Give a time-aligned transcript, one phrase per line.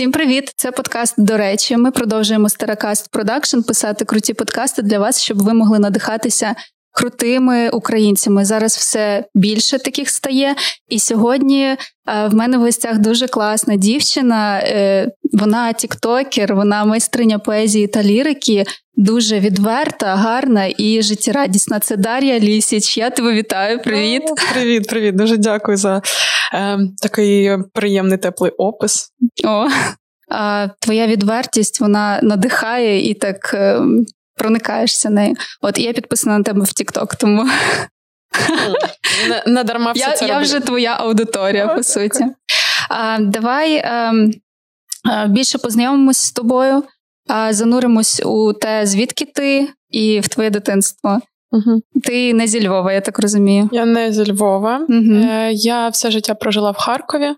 [0.00, 0.52] Всім привіт!
[0.56, 1.14] Це подкаст.
[1.18, 1.76] До речі.
[1.76, 6.54] Ми продовжуємо Старакаст Продакшн писати круті подкасти для вас, щоб ви могли надихатися
[7.00, 8.44] крутими українцями.
[8.44, 10.54] Зараз все більше таких стає.
[10.88, 11.76] І сьогодні е,
[12.06, 14.58] в мене в гостях дуже класна дівчина.
[14.58, 18.64] Е, вона тіктокер, вона майстриня поезії та лірики,
[18.96, 21.80] дуже відверта, гарна і життєрадісна.
[21.80, 22.98] Це Дар'я Лісіч.
[22.98, 23.78] Я тебе вітаю.
[23.82, 25.16] Привіт, О, привіт, привіт.
[25.16, 26.02] Дуже дякую за
[26.54, 29.08] е, такий приємний теплий опис.
[29.44, 29.66] О,
[30.30, 33.80] а Твоя відвертість вона надихає і так е,
[34.40, 35.34] проникаєшся нею.
[35.60, 37.48] От я підписана на тебе в Тікток, тому
[39.46, 42.24] не, дарма все це я вже твоя аудиторія, по суті.
[43.20, 43.84] Давай
[45.28, 46.82] більше познайомимось з тобою,
[47.50, 51.20] зануримось у те, звідки ти і в твоє дитинство.
[51.52, 51.80] Угу.
[52.04, 53.68] Ти не зі Львова, я так розумію.
[53.72, 54.86] Я не зі Львова.
[54.88, 55.14] Угу.
[55.50, 57.34] Я все життя прожила в Харкові.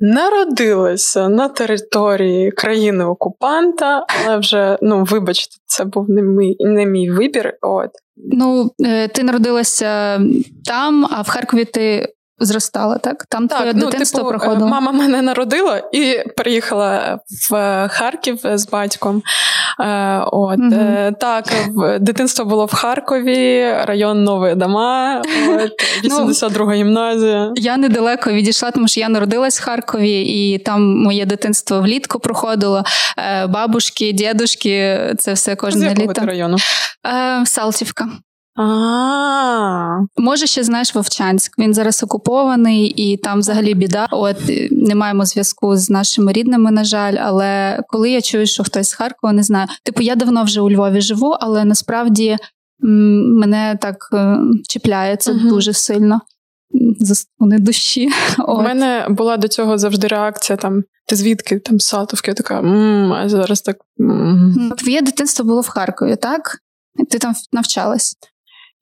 [0.00, 7.10] Народилася на території країни окупанта, але вже ну вибачте, це був не мій не мій
[7.10, 7.54] вибір.
[7.60, 10.20] От ну е, ти народилася
[10.64, 13.26] там, а в Харкові ти зростала, так?
[13.28, 14.68] Там так, твоє ну, дитинство типу, проходило?
[14.68, 17.18] Мама мене народила і приїхала
[17.50, 19.22] в Харків з батьком.
[19.80, 21.44] Е, от, mm Так,
[22.00, 25.72] дитинство було в Харкові, район Нові Дома, от,
[26.04, 27.52] 82 ну, гімназія.
[27.56, 32.84] Я недалеко відійшла, тому що я народилась в Харкові, і там моє дитинство влітку проходило.
[33.18, 36.22] Е, бабушки, дідушки, це все кожне літо.
[36.22, 36.56] З району?
[37.44, 38.08] Салтівка.
[38.60, 41.58] А, може, ще знаєш Вовчанськ.
[41.58, 44.06] Він зараз окупований, і там взагалі біда.
[44.10, 44.36] От
[44.70, 47.14] не маємо зв'язку з нашими рідними, на жаль.
[47.20, 49.68] Але коли я чую, що хтось з Харкова не знаю.
[49.84, 52.36] Типу, я давно вже у Львові живу, але насправді
[52.84, 54.38] м- мене так е-
[54.68, 56.20] чіпляє це uh дуже сильно.
[57.38, 58.08] Вони душі.
[58.48, 60.82] У мене була до цього завжди реакція там.
[61.06, 62.30] Ти звідки там Салтовки?
[62.30, 63.76] Я така м-м, а зараз так.
[64.78, 66.58] Твоє дитинство було в Харкові, так?
[67.10, 68.14] Ти там навчалась?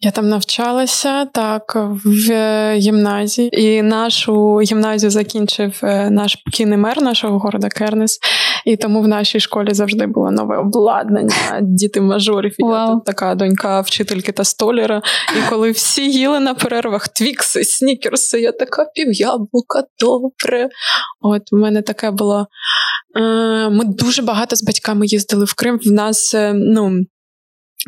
[0.01, 1.73] Я там навчалася так
[2.05, 2.31] в
[2.75, 8.19] гімназії, і нашу гімназію закінчив е, наш покійний мер нашого города Кернес.
[8.65, 12.55] І тому в нашій школі завжди було нове обладнання, діти мажорів.
[12.59, 12.71] Wow.
[12.71, 15.03] я тут така донька вчительки та столяра.
[15.39, 20.69] І коли всі їли на перервах твікси, снікерси, я така пів'яблука, добре.
[21.21, 22.47] От у мене таке було.
[23.19, 25.79] Е, ми дуже багато з батьками їздили в Крим.
[25.85, 27.01] В нас е, ну.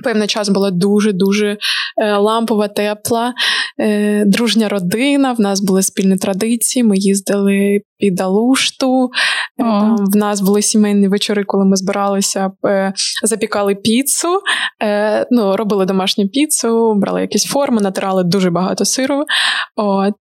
[0.05, 1.57] Певний час була дуже-дуже
[2.03, 3.35] е, лампова, тепла,
[3.81, 5.33] е, дружня родина.
[5.33, 6.83] В нас були спільні традиції.
[6.83, 9.11] Ми їздили під Алушту.
[9.59, 12.51] Е, там в нас були сімейні вечори, коли ми збиралися,
[13.25, 14.41] запікали піцу,
[15.31, 19.25] ну, робили домашню піцу, брали якісь форми, натирали дуже багато сиру.
[19.77, 20.15] От,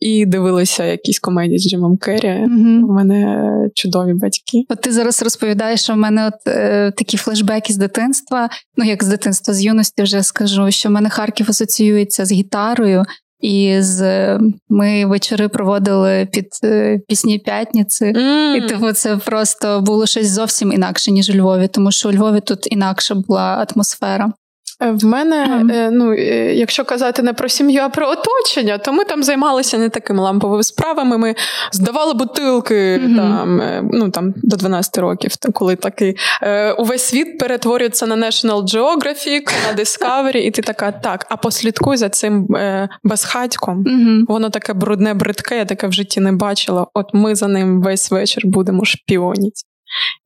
[0.00, 2.28] І дивилися якісь комедії з Джимом Керрі.
[2.28, 4.64] mm У мене чудові батьки.
[4.68, 6.54] От ти зараз розповідаєш, що в мене от
[6.96, 8.48] такі флешбеки з дитинства.
[8.76, 13.04] Ну, як з дитинства, з юності вже скажу, що в мене Харків асоціюється з гітарою,
[13.40, 18.04] і з ми вечори проводили під е, пісні п'ятниці.
[18.04, 18.54] Mm.
[18.54, 22.40] І тому це просто було щось зовсім інакше, ніж у Львові, тому що у Львові
[22.40, 24.32] тут інакша була атмосфера.
[24.80, 25.90] В мене, mm.
[25.90, 26.14] ну
[26.52, 30.62] якщо казати не про сім'ю, а про оточення, то ми там займалися не такими ламповими
[30.62, 31.18] справами.
[31.18, 31.34] Ми
[31.72, 33.16] здавали бутилки mm-hmm.
[33.16, 38.62] там, е, ну там до 12 років, коли такий е, увесь світ перетворюється на National
[38.62, 43.84] Geographic, на Discovery, і ти така, так, а послідкуй за цим е, безхатьком.
[43.84, 44.24] Mm-hmm.
[44.28, 46.86] Воно таке брудне, бридке, я таке в житті не бачила.
[46.94, 49.64] От ми за ним весь вечір будемо шпіоніть.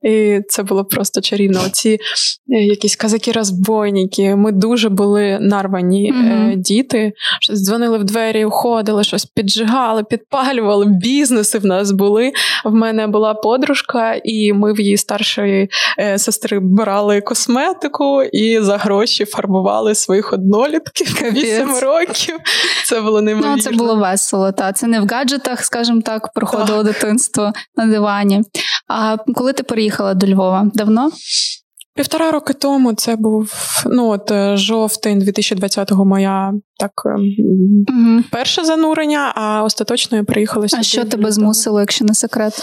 [0.01, 1.61] І це було просто чарівно.
[1.65, 1.99] Оці
[2.49, 4.35] е, якісь казаки-розбойники.
[4.35, 6.55] Ми дуже були нарвані mm-hmm.
[6.55, 7.13] діти.
[7.41, 10.85] Щось дзвонили в двері, уходили, щось піджигали, підпалювали.
[10.85, 12.31] Бізнеси в нас були.
[12.65, 15.69] В мене була подружка, і ми в її старшої
[15.99, 22.35] е, сестри брали косметику і за гроші фарбували своїх однолітків вісім років.
[22.85, 23.55] Це було неймовірно.
[23.55, 24.51] Ну, Це було весело.
[24.51, 26.93] Та це не в гаджетах, скажімо так, проходило так.
[26.93, 28.41] дитинство на дивані.
[28.87, 30.71] А коли ти переїхала до Львова?
[30.73, 31.11] Давно?
[31.95, 33.53] Півтора роки тому це був
[33.85, 38.23] ну от е, жовтень 2020-го моя так угу.
[38.31, 40.79] перше занурення, а остаточно я приїхала сюди.
[40.79, 42.53] А що тебе змусило, якщо не секрет?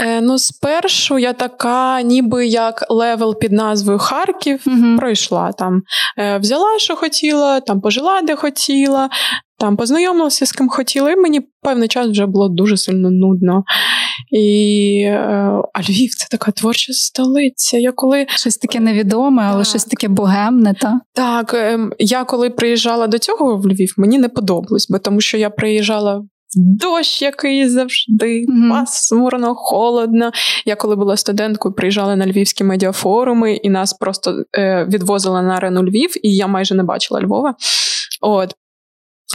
[0.00, 4.96] Е, Ну, спершу я така, ніби як level під назвою Харків, угу.
[4.98, 5.82] пройшла там,
[6.18, 9.10] е, взяла, що хотіла, там пожила, де хотіла,
[9.58, 13.64] там познайомилася з ким хотіла, і мені певний час вже було дуже сильно нудно.
[14.32, 15.18] І е,
[15.74, 17.78] а Львів це така творча столиця.
[17.78, 20.74] Я коли Щось таке невідоме, але щось таке богемне.
[20.80, 21.00] та?
[21.12, 25.36] Так, ем, я коли приїжджала до цього в Львів, мені не подобалось, бо тому що
[25.36, 26.22] я приїжджала
[26.56, 28.70] дощ який завжди, mm-hmm.
[28.70, 30.30] пасмурно, холодно.
[30.66, 35.82] Я коли була студенткою, приїжджала на львівські медіафоруми, і нас просто е, відвозили на арену
[35.82, 37.54] Львів, і я майже не бачила Львова.
[38.20, 38.54] От.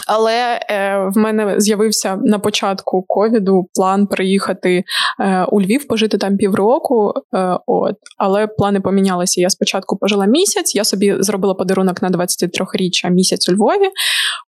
[0.07, 4.83] Але е, в мене з'явився на початку ковіду план приїхати
[5.19, 7.13] е, у Львів, пожити там півроку.
[7.33, 9.41] Е, от, але плани помінялися.
[9.41, 10.75] Я спочатку пожила місяць.
[10.75, 13.89] Я собі зробила подарунок на 23-річчя місяць у Львові.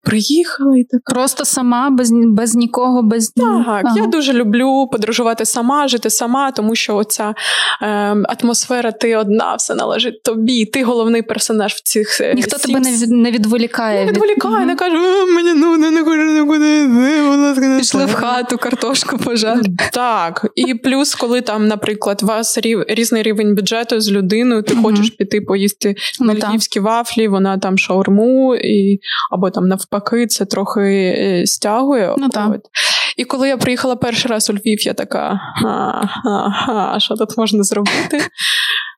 [0.03, 3.47] Приїхала і так просто сама, без без нікого, без так.
[3.47, 3.83] Ага.
[3.97, 7.35] Я дуже люблю подорожувати сама, жити сама, тому що оця
[7.83, 7.87] е,
[8.43, 10.65] атмосфера, ти одна, все належить тобі.
[10.65, 12.75] Ти головний персонаж в цих е, ніхто сім...
[12.75, 14.05] тебе не не відволікає.
[14.05, 14.67] Не відволікає, від...
[14.67, 14.97] не каже
[15.35, 19.61] мені ну не хочу нікуди йти, будь ласка, не пішли в хату, картошку пожар.
[19.93, 20.47] Так.
[20.55, 25.11] І плюс, коли там, наприклад, у вас рів, різний рівень бюджету з людиною, ти хочеш
[25.11, 29.01] піти поїсти ну, львівські вафлі, вона там шаурму, і,
[29.31, 32.15] або там навпаки, це трохи е, стягує.
[32.19, 32.57] Ну, так.
[33.17, 35.41] І коли я приїхала перший раз у Львів, я така:
[36.69, 38.21] а, що тут можна зробити?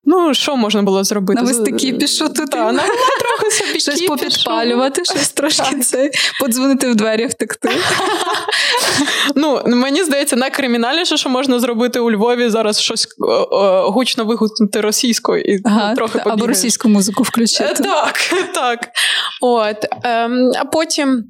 [0.07, 1.43] Ну, що можна було зробити?
[1.43, 2.51] Навести кіпішу тут.
[2.51, 6.11] Та, трохи собі Щось попідпалювати, щось трошки це,
[6.41, 7.71] подзвонити в двері втекти.
[9.35, 13.09] Ну, Мені здається, найкримінальніше, що можна зробити у Львові, зараз щось
[13.85, 16.31] гучно вигукнути російською і ага, трохи побігати.
[16.31, 17.65] Або російську музику включити.
[17.65, 18.19] Е, так,
[18.55, 18.89] так.
[19.41, 19.77] От.
[20.05, 21.25] Ем, а потім.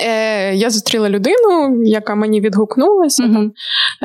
[0.00, 3.50] Е, Я зустріла людину, яка мені відгукнулася, mm-hmm.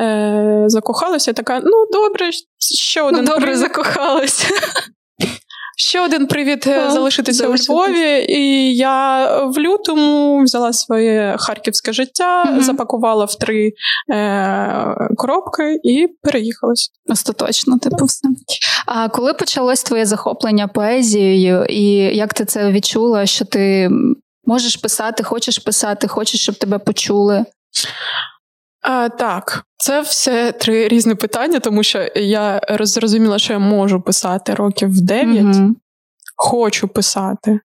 [0.02, 2.30] е, закохалася, така: ну, добре,
[2.78, 4.54] ще один ну, добре закохалася.
[5.78, 7.70] Ще один привід а, залишитися залишитись.
[7.70, 12.62] у Львові, і я в лютому взяла своє харківське життя, mm-hmm.
[12.62, 13.72] запакувала в три
[14.12, 16.90] е, коробки і переїхалась.
[17.08, 18.28] Остаточно, типу, все.
[18.86, 21.86] А коли почалось твоє захоплення поезією, і
[22.16, 23.90] як ти це відчула, що ти
[24.46, 27.44] Можеш писати, хочеш писати, хочеш, щоб тебе почули.
[28.80, 34.54] А, Так, це все три різні питання, тому що я зрозуміла, що я можу писати
[34.54, 35.56] років 9.
[35.56, 35.74] Угу.
[36.36, 37.60] Хочу писати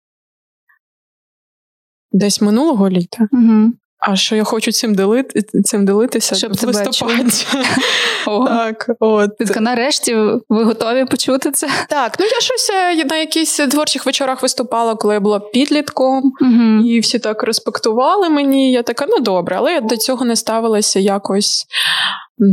[2.12, 3.28] десь минулого літа.
[3.32, 3.72] Угу.
[4.02, 7.46] А що я хочу цим ділити, цим ділитися Щоб в листопаді.
[8.26, 9.38] Так, от.
[9.38, 10.16] Ти нарешті
[10.50, 11.70] ви готові почути це?
[11.90, 16.86] Так, ну я щось е, на якісь творчих вечорах виступала, коли я була підлітком, угу.
[16.86, 18.72] і всі так респектували мені.
[18.72, 21.66] Я така, ну добре, але я до цього не ставилася якось.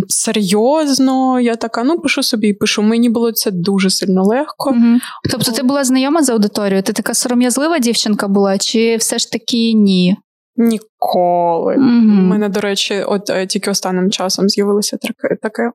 [0.09, 2.83] Серйозно, я така, ну пишу собі, пишу.
[2.83, 4.71] Мені було це дуже сильно легко.
[4.71, 4.99] Угу.
[5.31, 6.83] Тобто, ти була знайома з аудиторією?
[6.83, 10.17] Ти така сором'язлива дівчинка була, чи все ж таки ні?
[10.59, 11.77] Ніколи.
[11.77, 12.23] У mm-hmm.
[12.23, 15.37] мене, до речі, от е, тільки останнім часом з'явилося таке.
[15.43, 15.71] таке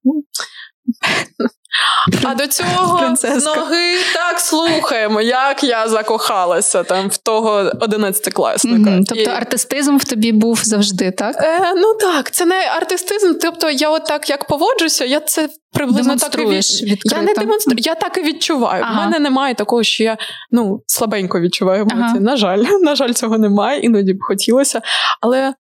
[2.24, 8.90] а до цього з ноги так слухаємо, як я закохалася там в того одинадцятикласника.
[8.90, 9.04] Mm-hmm.
[9.08, 9.28] Тобто І...
[9.28, 11.36] артистизм в тобі був завжди, так?
[11.40, 13.34] Е, Ну так, це не артистизм.
[13.42, 17.00] Тобто, я от так як поводжуся, я це приблизно так і від...
[17.04, 18.84] Я не демонструю, я так і відчуваю.
[18.84, 18.94] Ага.
[18.94, 20.18] У мене немає такого, що я
[20.52, 22.02] ну слабенько відчуваю емоції.
[22.04, 22.20] Ага.
[22.20, 24.82] На жаль, на жаль, цього немає, іноді б хотілося.
[25.22, 25.54] Але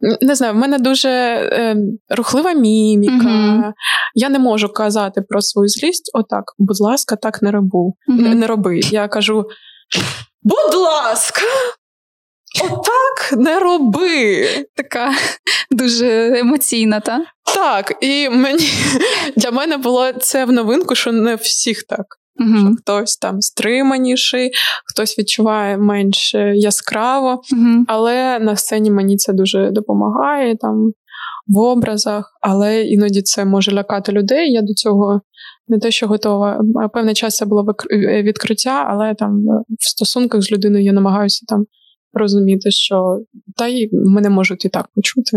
[0.00, 1.76] не знаю, в мене дуже е,
[2.08, 3.14] рухлива міміка.
[3.14, 3.72] uh
[4.14, 6.10] Я не можу казати про свою злість.
[6.14, 7.96] Отак, будь ласка, так не робу.
[8.08, 8.80] uh Не, не роби.
[8.80, 9.44] Я кажу:
[10.42, 11.42] будь ласка,
[12.64, 14.48] отак не роби.
[14.74, 15.14] Така
[15.70, 17.24] дуже емоційна, та?
[17.54, 18.68] Так, і мені
[19.36, 22.06] для мене було це в новинку, що не всіх так.
[22.40, 22.60] Uh-huh.
[22.60, 24.50] Що хтось там стриманіший,
[24.86, 27.84] хтось відчуває менш яскраво, uh-huh.
[27.88, 30.92] але на сцені мені це дуже допомагає там
[31.46, 34.52] в образах, але іноді це може лякати людей.
[34.52, 35.20] Я до цього
[35.68, 36.60] не те, що готова.
[36.92, 37.66] Певний час це було
[38.22, 39.42] відкриття, але там
[39.78, 41.64] в стосунках з людиною я намагаюся там
[42.12, 43.18] розуміти, що
[43.56, 45.36] та й мене можуть і так почути.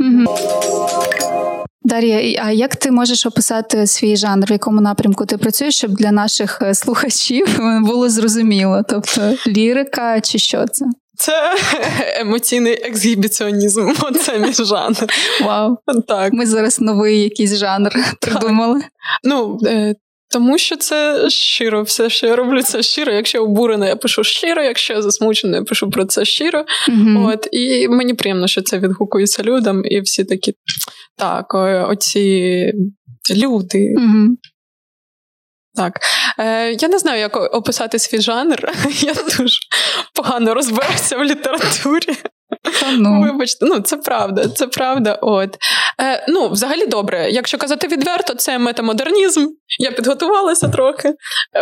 [1.81, 6.11] Дар'я, а як ти можеш описати свій жанр, в якому напрямку ти працюєш, щоб для
[6.11, 8.83] наших е, слухачів було зрозуміло?
[8.89, 10.85] Тобто лірика чи що це?
[11.19, 11.55] Це
[12.19, 13.91] емоційний ексгібіціонізм.
[14.25, 14.95] Це мій жанр.
[15.41, 15.77] Вау.
[16.07, 16.33] Так.
[16.33, 18.81] Ми зараз новий якийсь жанр придумали.
[19.23, 19.95] Ну, е,
[20.31, 23.13] тому що це щиро, все, що я роблю, це щиро.
[23.13, 26.65] Якщо обурена, я пишу щиро, якщо я засмучена, я пишу про це щиро.
[26.89, 27.27] Mm-hmm.
[27.27, 30.53] От, І мені приємно, що це відгукується людям, і всі такі
[31.17, 31.53] так,
[31.89, 32.73] оці
[33.35, 33.95] люди.
[33.97, 34.27] Mm-hmm.
[35.75, 35.99] Так,
[36.39, 38.71] Е, я не знаю, як описати свій жанр.
[39.01, 39.59] Я дуже
[40.15, 42.17] погано розберуся в літературі.
[42.97, 43.21] Ну.
[43.21, 45.19] Вибачте, ну це правда, це правда.
[45.21, 45.57] От
[46.01, 47.29] Е, Ну, взагалі добре.
[47.31, 49.47] Якщо казати відверто, це метамодернізм.
[49.79, 51.13] Я підготувалася трохи,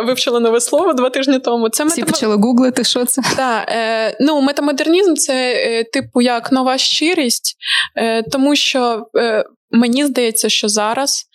[0.05, 1.69] вивчила нове слово два тижні тому.
[1.69, 2.13] Це Всі метам...
[2.13, 3.21] почали гуглити, що це?
[3.35, 7.55] Так, е, ну, метамодернізм це е, типу як нова щирість,
[7.95, 11.25] е, тому що е, мені здається, що зараз.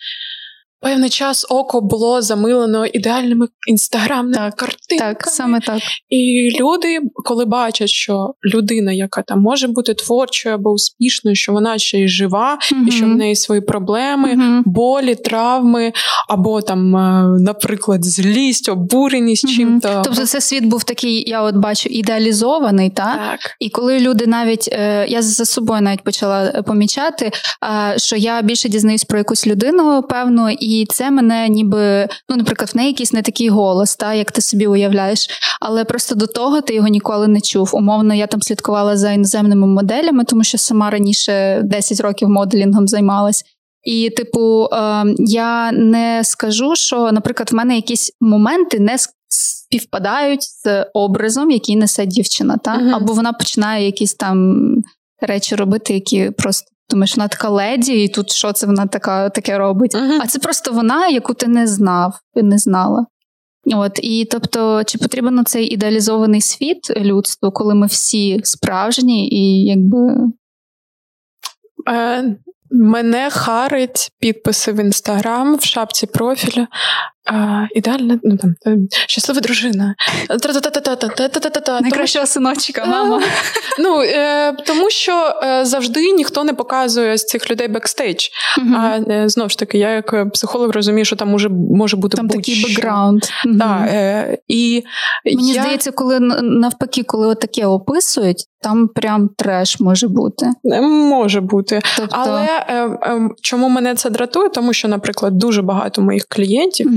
[0.83, 5.13] Певний час око було замилено ідеальними інстаграмними картинками.
[5.13, 5.81] Так, саме так.
[6.09, 11.77] І люди, коли бачать, що людина, яка там може бути творчою або успішною, що вона
[11.77, 12.87] ще й жива, mm-hmm.
[12.87, 14.61] і що в неї свої проблеми, mm-hmm.
[14.65, 15.91] болі, травми,
[16.29, 19.55] або там, е, наприклад, злість, обуреність mm-hmm.
[19.55, 20.01] чим-то.
[20.05, 23.15] Тобто, це світ був такий, я от бачу, ідеалізований, та?
[23.15, 23.39] так?
[23.59, 27.31] І коли люди навіть е, я за собою навіть почала помічати,
[27.97, 30.72] що я більше дізнаюсь про якусь людину, певно, і.
[30.73, 34.41] І це мене ніби, ну, наприклад, в неї якийсь не такий голос, та, як ти
[34.41, 35.27] собі уявляєш.
[35.61, 37.69] Але просто до того ти його ніколи не чув.
[37.73, 43.43] Умовно, я там слідкувала за іноземними моделями, тому що сама раніше 10 років моделінгом займалась.
[43.83, 50.85] І, типу, е, я не скажу, що, наприклад, в мене якісь моменти не співпадають з
[50.93, 52.77] образом, який несе дівчина, та?
[52.77, 52.95] Uh-huh.
[52.95, 54.65] або вона починає якісь там
[55.21, 59.57] речі робити, які просто Думаєш, вона така леді, і тут що це вона така таке
[59.57, 59.95] робить?
[59.95, 60.19] Uh-huh.
[60.21, 63.05] А це просто вона, яку ти не знав і не знала.
[63.75, 70.17] От і тобто, чи потрібен цей ідеалізований світ людству, коли ми всі справжні і якби.
[71.89, 72.37] Е,
[72.71, 76.67] Мене харить підписи в інстаграм в шапці профіля.
[77.25, 78.55] А, Ідеальна ну там
[79.07, 79.95] щаслива дружина.
[81.81, 83.21] Найкращого синочка, мама.
[83.79, 88.27] Ну е, тому що е, завжди ніхто не показує з цих людей бекстейдж.
[88.75, 92.27] А е, знову ж таки, я як психолог розумію, що там може може бути там
[92.27, 93.23] такий бекграунд.
[93.87, 94.83] Е, і
[95.25, 100.49] Мені здається, коли навпаки, коли отаке описують, там прям треш може бути.
[100.91, 101.81] Може бути.
[101.97, 102.15] Тобто...
[102.19, 104.49] Але е, е, чому мене це дратує?
[104.49, 106.87] Тому що, наприклад, дуже багато моїх клієнтів.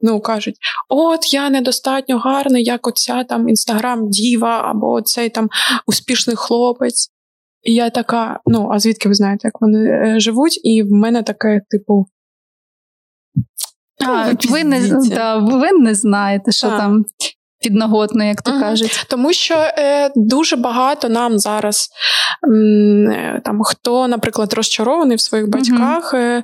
[0.00, 0.56] Ну, кажуть,
[0.88, 5.48] от я недостатньо гарний, як оця там інстаграм-діва, або цей там
[5.86, 7.10] успішний хлопець.
[7.62, 10.60] І я така: ну, а звідки ви знаєте, як вони е, живуть?
[10.64, 12.06] І в мене таке, типу.
[14.06, 16.78] А, ви не да, ви не знаєте, що а.
[16.78, 17.04] там
[17.60, 19.06] підноготно, як то кажуть.
[19.08, 21.88] Тому що е, дуже багато нам зараз
[22.48, 26.42] м, е, там хто, наприклад, розчарований в своїх батьках, uh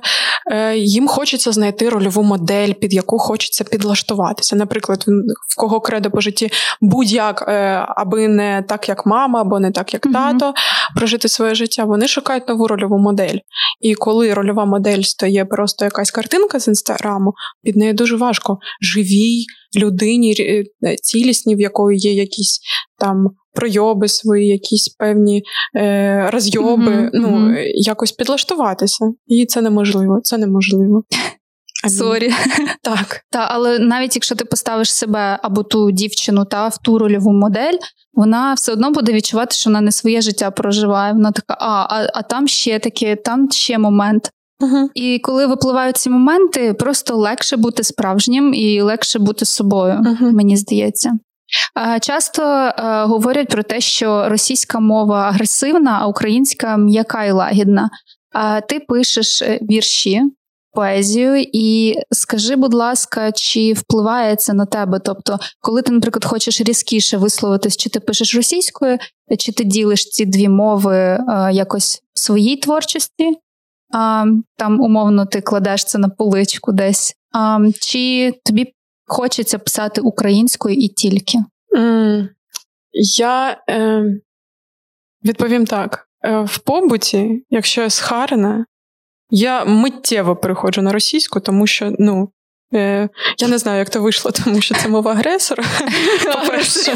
[0.51, 4.55] е, їм хочеться знайти рольову модель, під яку хочеться підлаштуватися.
[4.55, 5.05] Наприклад,
[5.49, 9.93] в кого кредо по житті будь-як, е, аби не так, як мама, або не так,
[9.93, 10.53] як uh тато,
[10.95, 11.83] прожити своє життя.
[11.83, 13.37] Вони шукають нову рольову модель.
[13.81, 19.45] І коли рольова модель стає просто якась картинка з інстаграму, під нею дуже важко живій
[19.77, 22.59] людині е, цілісні, в якої є якісь
[22.99, 25.43] там пройоби свої, якісь певні
[25.77, 27.63] е, розйоби, mm-hmm, ну mm-hmm.
[27.73, 29.05] якось підлаштуватися.
[29.27, 30.19] І це неможливо.
[30.23, 31.03] Це неможливо.
[31.89, 32.31] Sorry.
[32.81, 33.21] Так.
[33.31, 37.77] Та, але навіть якщо ти поставиш себе або ту дівчину та в ту рольову модель,
[38.13, 41.13] вона все одно буде відчувати, що вона не своє життя проживає.
[41.13, 44.31] Вона така, а, а, а там ще таке, там ще момент.
[44.59, 44.87] Uh-huh.
[44.93, 50.31] І коли випливають ці моменти, просто легше бути справжнім і легше бути собою, uh-huh.
[50.31, 51.19] мені здається.
[52.01, 57.89] Часто е, говорять про те, що російська мова агресивна, а українська м'яка і лагідна.
[58.33, 60.21] А ти пишеш е, вірші,
[60.73, 64.99] поезію, і скажи, будь ласка, чи впливає це на тебе?
[64.99, 68.97] Тобто, коли ти, наприклад, хочеш різкіше висловитись, чи ти пишеш російською,
[69.37, 71.19] чи ти ділиш ці дві мови е,
[71.51, 73.37] якось в своїй творчості?
[74.57, 77.15] Там умовно ти кладеш це на поличку десь.
[77.81, 78.73] Чи тобі
[79.05, 81.37] хочеться писати українською і тільки?
[81.77, 82.27] Mm,
[83.13, 84.03] я е,
[85.25, 88.65] відповім так: е, в побуті, якщо я схарена,
[89.29, 92.29] я миттєво переходжу на російську, тому що ну,
[93.37, 95.63] Я не знаю, як то вийшло, тому що це мова агресора.
[96.33, 96.93] По-перше,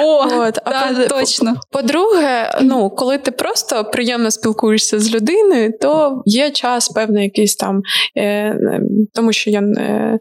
[0.00, 1.54] О, От, а да, по, точно.
[1.70, 7.82] По-друге, ну, коли ти просто приємно спілкуєшся з людиною, то є час певний якийсь там,
[8.18, 8.58] е,
[9.14, 10.18] тому що я не,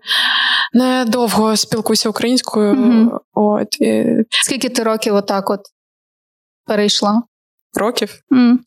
[0.74, 2.74] не довго спілкуюся українською.
[2.74, 3.20] Угу.
[3.34, 3.68] От.
[4.30, 5.60] Скільки ти років отак от
[6.66, 7.22] перейшла?
[7.78, 8.20] Років,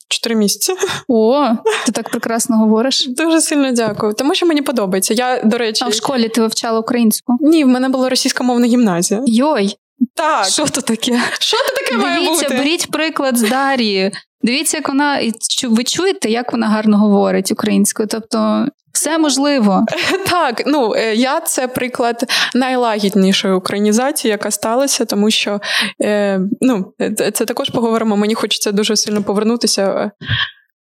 [0.09, 0.39] чотири mm.
[0.39, 0.73] місяці.
[1.09, 1.49] О,
[1.87, 3.07] ти так прекрасно говориш.
[3.09, 4.15] Дуже сильно дякую.
[4.15, 5.15] Тому що мені подобається.
[5.15, 7.37] Я, до речі, а в школі ти вивчала українську?
[7.41, 9.23] Ні, в мене була російськомовна гімназія.
[9.27, 9.77] Йой!
[10.15, 10.45] Так.
[10.45, 11.21] Що то таке?
[11.39, 12.59] Що то таке має Дивіться, бути?
[12.59, 14.13] беріть приклад з Дарії.
[14.43, 15.21] Дивіться, як вона
[15.63, 18.09] ви чуєте, як вона гарно говорить українською.
[18.09, 18.67] Тобто
[18.99, 19.87] Все можливо.
[20.31, 22.25] Так, ну е, я це приклад
[22.55, 25.61] найлагіднішої українізації, яка сталася, тому що
[26.03, 26.93] е, ну,
[27.35, 28.17] це також поговоримо.
[28.17, 30.11] Мені хочеться дуже сильно повернутися.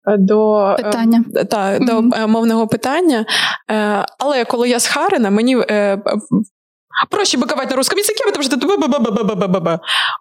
[0.08, 1.86] Е, до питання та, mm-hmm.
[1.86, 3.26] до мовного питання.
[4.18, 5.56] Але коли я з Харина, мені
[7.10, 8.56] проще бикувати на русском язикі, тому що ти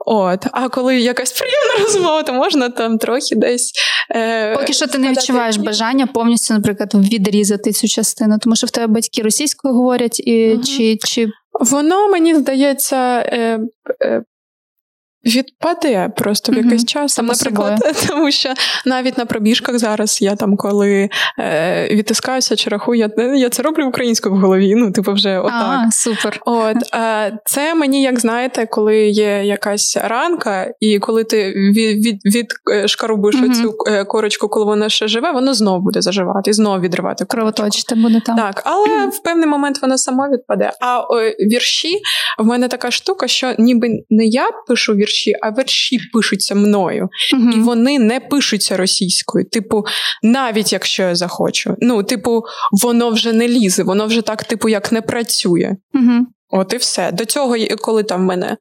[0.05, 0.45] От.
[0.51, 3.71] А коли якась приємна розмова, то можна там трохи десь.
[4.15, 8.71] Е, Поки що ти не відчуваєш бажання повністю, наприклад, відрізати цю частину, тому що в
[8.71, 10.63] тебе батьки російською говорять, і, угу.
[10.63, 11.27] чи, чи.
[11.59, 12.97] Воно мені здається.
[13.25, 13.59] Е,
[14.01, 14.23] е,
[15.25, 17.15] Відпаде просто в якийсь час.
[17.15, 18.53] Там, наприклад, тому що
[18.85, 23.87] навіть на пробіжках зараз я там, коли е, відтискаюся чи рахую, я я це роблю
[23.87, 24.75] українською в голові.
[24.75, 25.81] Ну, типу, вже отак.
[25.87, 26.41] А, супер.
[26.45, 32.35] От е, це мені, як знаєте, коли є якась ранка, і коли ти від від,
[32.35, 36.49] від е, шкарубиш mm цю е, корочку, коли вона ще живе, воно знову буде заживати
[36.49, 38.37] і знову відривати Кровоточити буде там.
[38.37, 40.71] Так, але mm в певний момент воно само відпаде.
[40.81, 41.19] А о,
[41.51, 41.99] вірші
[42.39, 47.09] в мене така штука, що ніби не я пишу вірші вірші, а вірші пишуться мною.
[47.33, 47.49] Угу.
[47.49, 49.45] І вони не пишуться російською.
[49.45, 49.83] Типу,
[50.23, 51.75] навіть якщо я захочу.
[51.81, 52.43] Ну, типу,
[52.83, 55.75] воно вже не лізе, воно вже так, типу, як не працює.
[55.93, 56.27] Угу.
[56.49, 57.11] От і все.
[57.11, 58.57] До цього, коли там в мене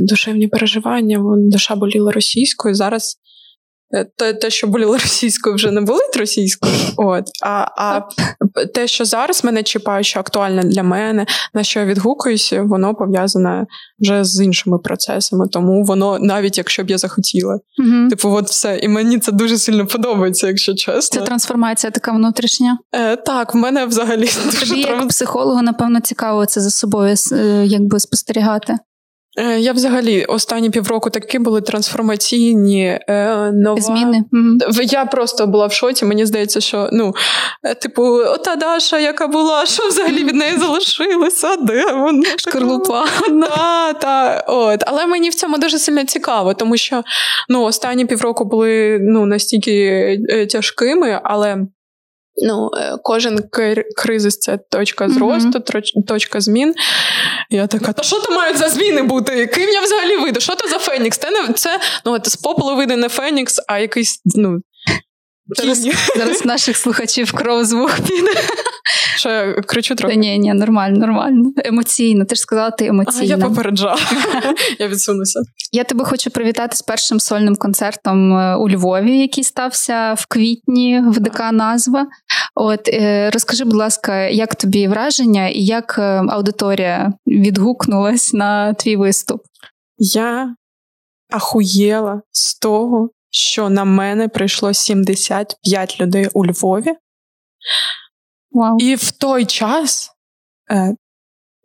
[0.00, 2.74] душевні переживання, душа боліла російською.
[2.74, 3.16] Зараз
[4.16, 6.72] те, те, що боліло російською, вже не болить російською.
[6.96, 8.00] От а а
[8.74, 13.66] те, що зараз мене чіпає, що актуальне для мене, на що я відгукуюся, воно пов'язане
[14.00, 15.48] вже з іншими процесами.
[15.48, 18.08] Тому воно, навіть якщо б я захотіла, угу.
[18.10, 18.78] типу, от все.
[18.78, 21.20] І мені це дуже сильно подобається, якщо чесно.
[21.20, 22.78] Це трансформація така внутрішня.
[22.94, 27.64] Е, Так, в мене взагалі дуже Тобі як психологу, напевно, цікаво це за собою, е,
[27.66, 28.76] якби спостерігати.
[29.38, 33.80] Е, я взагалі останні півроку такі були трансформаційні е, нова...
[33.80, 34.24] зміни.
[34.82, 36.04] Я просто була в шоці.
[36.04, 37.14] Мені здається, що ну,
[37.62, 41.56] е, типу, ота Даша, яка була, що взагалі від неї залишилося?
[41.56, 42.22] Де вона?
[42.36, 43.06] Шкарлупа.
[43.42, 44.84] Та, та, от.
[44.86, 47.02] Але мені в цьому дуже сильно цікаво, тому що
[47.48, 50.18] ну, останні півроку були ну, настільки
[50.50, 51.66] тяжкими, але.
[52.36, 53.38] Ну, е, кожен
[53.96, 56.06] кризис це точка зросту, mm-hmm.
[56.06, 56.74] точка змін.
[57.50, 59.46] Я така, та що то мають за зміни бути?
[59.46, 60.40] Ким я взагалі вийду?
[60.40, 61.18] Що це за Фенікс?
[61.18, 64.58] Це не це ну, от з попелу вийде не Фенікс, а якийсь ну,
[65.46, 68.40] Зараз зараз наших слухачів кров звук піде.
[69.16, 70.16] Що я кричу трохи?
[70.16, 71.52] Ні, ні, нормально, нормально.
[71.64, 72.24] Емоційно.
[72.24, 73.34] Ти ж сказала, ти емоційна.
[73.34, 73.98] А, Я попереджала.
[74.78, 75.40] Я відсунуся.
[75.72, 81.02] Я тебе хочу привітати з першим сольним концертом е, у Львові, який стався в квітні
[81.06, 82.06] в ДК назва.
[82.54, 88.96] От е, розкажи, будь ласка, як тобі враження і як е, аудиторія відгукнулась на твій
[88.96, 89.42] виступ?
[89.98, 90.56] Я
[91.30, 96.94] ахуєла з того, що на мене прийшло 75 людей у Львові.
[98.52, 98.76] Wow.
[98.78, 100.10] І в той час,
[100.70, 100.96] е,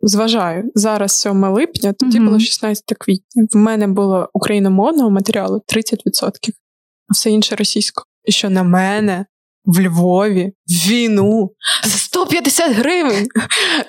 [0.00, 2.24] зважаю, зараз 7 липня, тоді mm-hmm.
[2.24, 3.46] було 16 квітня.
[3.52, 6.50] В мене було україномовного матеріалу 30%,
[7.08, 8.04] а все інше російсько.
[8.24, 9.26] І що на мене
[9.68, 11.50] в Львові в війну
[11.84, 13.26] за 150 гривень.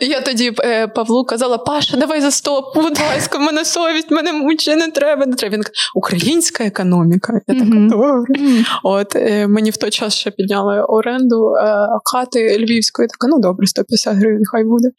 [0.02, 4.34] Я тоді е, Павлу казала: Паша, давай за 100, будь ласка, в мене совість, мене
[4.34, 5.26] мучить, не треба.
[5.26, 5.56] не треба.
[5.56, 7.42] Він каже, Українська економіка.
[7.48, 7.90] Я така mm-hmm.
[7.90, 8.34] добре.
[8.40, 8.66] Mm-hmm.
[8.84, 13.08] От е, мені в той час ще підняли оренду е, хати львівської.
[13.08, 14.90] Така, ну добре, 150 гривень, хай буде.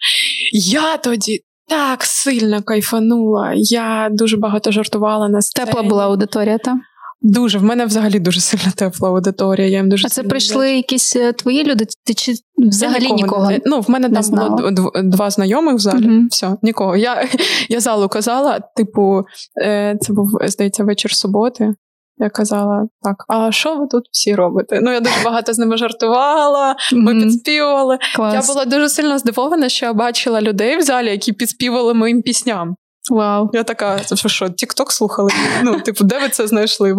[0.52, 1.40] Я тоді.
[1.68, 3.52] Так сильно кайфанула.
[3.54, 5.66] Я дуже багато жартувала на сцені.
[5.66, 6.80] Тепла була аудиторія, там.
[7.22, 9.68] Дуже в мене взагалі дуже сильна тепла аудиторія.
[9.68, 10.76] Я їм дуже А це прийшли люблю.
[10.76, 11.86] якісь е, твої люди?
[12.06, 13.50] Ти чи взагалі я нікого?
[13.50, 13.62] нікого?
[13.66, 16.06] Ну в мене не там було два знайомих в залі.
[16.06, 16.96] uh Все, нікого.
[16.96, 17.28] Я
[17.68, 19.24] я залу казала, типу,
[19.62, 21.74] е, це був здається вечір суботи.
[22.18, 24.80] Я казала так, а що ви тут всі робите?
[24.82, 27.22] Ну я дуже багато з ними жартувала, ми mm-hmm.
[27.22, 27.98] підспівували.
[28.16, 28.48] Клас.
[28.48, 32.76] Я була дуже сильно здивована, що я бачила людей в залі, які підспівали моїм пісням.
[33.10, 33.50] Вау.
[33.52, 35.30] Я така, це що, Тікток слухали?
[35.64, 36.94] Ну, типу, де ви це знайшли?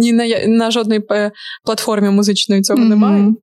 [0.00, 1.00] Ні на на жодній
[1.64, 2.88] платформі музичної цього mm-hmm.
[2.88, 3.34] немає.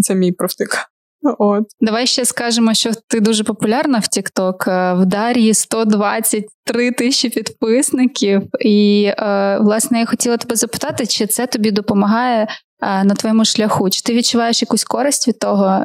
[0.00, 0.92] Це мій профтик.
[1.38, 1.64] От.
[1.80, 4.70] Давай ще скажемо, що ти дуже популярна в TikTok.
[4.70, 8.42] Е, в Дар'ї 123 тисячі підписників.
[8.60, 12.48] І, е, власне, я хотіла тебе запитати, чи це тобі допомагає
[12.82, 13.90] е, на твоєму шляху?
[13.90, 15.84] Чи ти відчуваєш якусь користь від того?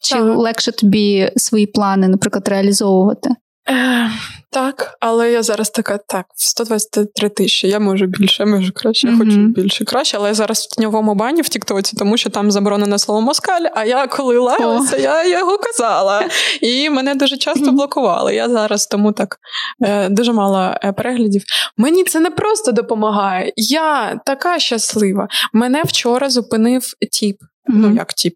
[0.00, 0.38] Чи так.
[0.38, 3.30] легше тобі свої плани, наприклад, реалізовувати?
[3.70, 4.10] Е,
[4.54, 9.12] Так, але я зараз така, так, 123 тисячі, я можу більше, я можу краще, я
[9.12, 9.18] mm-hmm.
[9.18, 12.98] хочу більше краще, але я зараз в тіньовому бані в Тіктоці, тому що там заборонене
[12.98, 15.00] слово москаль, а я коли лаялася, oh.
[15.00, 16.28] я його казала.
[16.60, 17.72] І мене дуже часто mm-hmm.
[17.72, 18.34] блокували.
[18.34, 19.36] Я зараз тому так
[19.84, 21.42] е, дуже мало е, переглядів.
[21.76, 23.52] Мені це не просто допомагає.
[23.56, 25.28] Я така щаслива.
[25.52, 27.36] Мене вчора зупинив тіп
[27.70, 27.76] mm-hmm.
[27.76, 28.34] ну як тип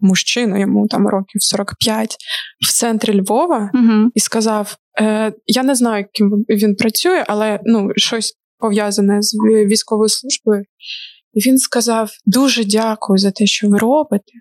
[0.00, 2.16] мужчина, йому там років 45,
[2.68, 4.06] в центрі Львова mm-hmm.
[4.14, 9.34] і сказав: е, Я не знаю, ким він працює, але ну, щось пов'язане з
[9.66, 10.64] військовою службою.
[11.34, 14.32] І він сказав: Дуже дякую за те, що ви робите.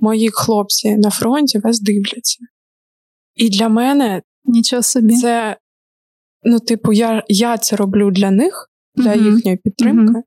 [0.00, 2.38] Мої хлопці на фронті вас дивляться.
[3.34, 5.16] І для мене Нічого собі.
[5.16, 5.56] це,
[6.42, 9.34] ну, типу, я я це роблю для них, для uh-huh.
[9.34, 10.12] їхньої підтримки.
[10.12, 10.22] Uh-huh.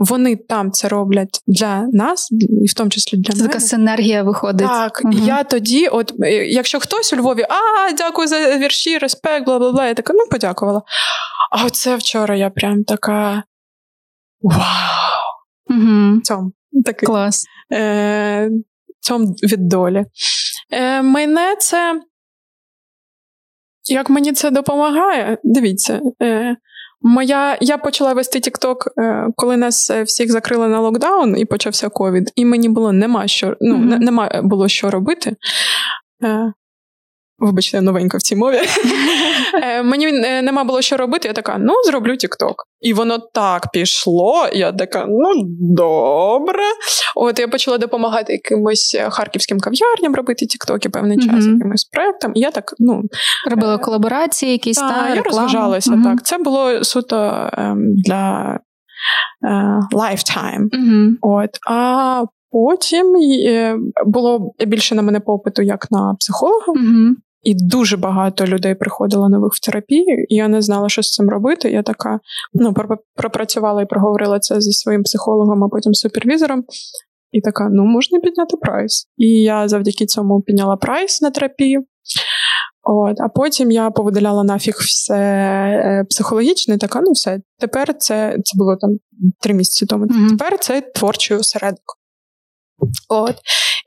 [0.00, 2.28] Вони там це роблять для нас,
[2.62, 3.48] і в тому числі для це мене.
[3.48, 4.68] Така синергія виходить.
[4.68, 5.26] Так, uh-huh.
[5.26, 9.72] я тоді, от е, якщо хтось у Львові, а дякую за вірші, респект, бла бла
[9.72, 10.82] бла, я така, ну подякувала.
[11.52, 13.42] А оце вчора я прям така.
[14.40, 14.60] Вау!
[15.66, 16.20] Угу.
[16.20, 16.52] Цьом,
[16.84, 17.44] такий, Клас.
[17.72, 18.50] Е,
[19.00, 20.04] Цьом від долі.
[20.70, 22.00] Е, Мене це.
[23.84, 25.38] Як мені це допомагає?
[25.44, 26.00] Дивіться.
[26.22, 26.56] Е,
[27.02, 31.88] Моя я почала вести TikTok, е, коли нас е, всіх закрили на локдаун і почався
[31.88, 33.98] ковід, і мені було нема що ну, mm-hmm.
[33.98, 35.36] нема було що робити.
[37.42, 38.58] Е, Вибачте, я новенька в цій мові.
[39.84, 41.28] Мені нема було що робити.
[41.28, 42.54] Я така, ну зроблю TikTok.
[42.80, 44.48] І воно так пішло.
[44.52, 45.32] Я така, ну
[45.76, 46.62] добре.
[47.16, 51.52] От я почала допомагати якимось харківським кав'ярням робити тіктоки певний час, mm-hmm.
[51.52, 52.32] якимось проектом.
[52.34, 53.02] І я так, ну
[53.50, 55.90] робила колаборації, якісь та, та я розважалася.
[55.90, 56.04] Mm-hmm.
[56.04, 58.58] Так, це було суто ем, для
[59.44, 60.68] е, lifetime.
[60.72, 61.10] Mm-hmm.
[61.22, 63.76] От, а потім е,
[64.06, 66.72] було більше на мене попиту як на психолога.
[67.42, 71.28] І дуже багато людей приходило нових в терапію, і я не знала, що з цим
[71.28, 71.70] робити.
[71.70, 72.20] Я така
[72.52, 72.74] ну,
[73.14, 76.64] пропрацювала і проговорила це зі своїм психологом, а потім супервізором.
[77.32, 79.06] І така: ну, можна підняти прайс.
[79.16, 81.84] І я завдяки цьому підняла прайс на терапію.
[82.82, 88.58] От, А потім я повидаляла нафіг все е, психологічне, така, ну все, тепер це це
[88.58, 88.90] було там
[89.40, 90.04] три місяці тому.
[90.04, 90.28] Mm-hmm.
[90.28, 91.98] Тепер це творчий осередок.
[93.08, 93.34] От.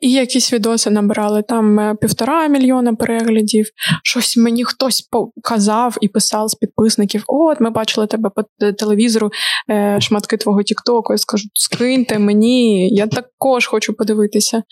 [0.03, 3.65] І якісь відоси набирали там е, півтора мільйона переглядів.
[4.03, 9.31] Щось мені хтось показав і писав з підписників: От, ми бачили тебе по телевізору,
[9.69, 11.13] е, шматки твого Тіктоку.
[11.13, 14.63] Я скажу, скиньте мені, я також хочу подивитися.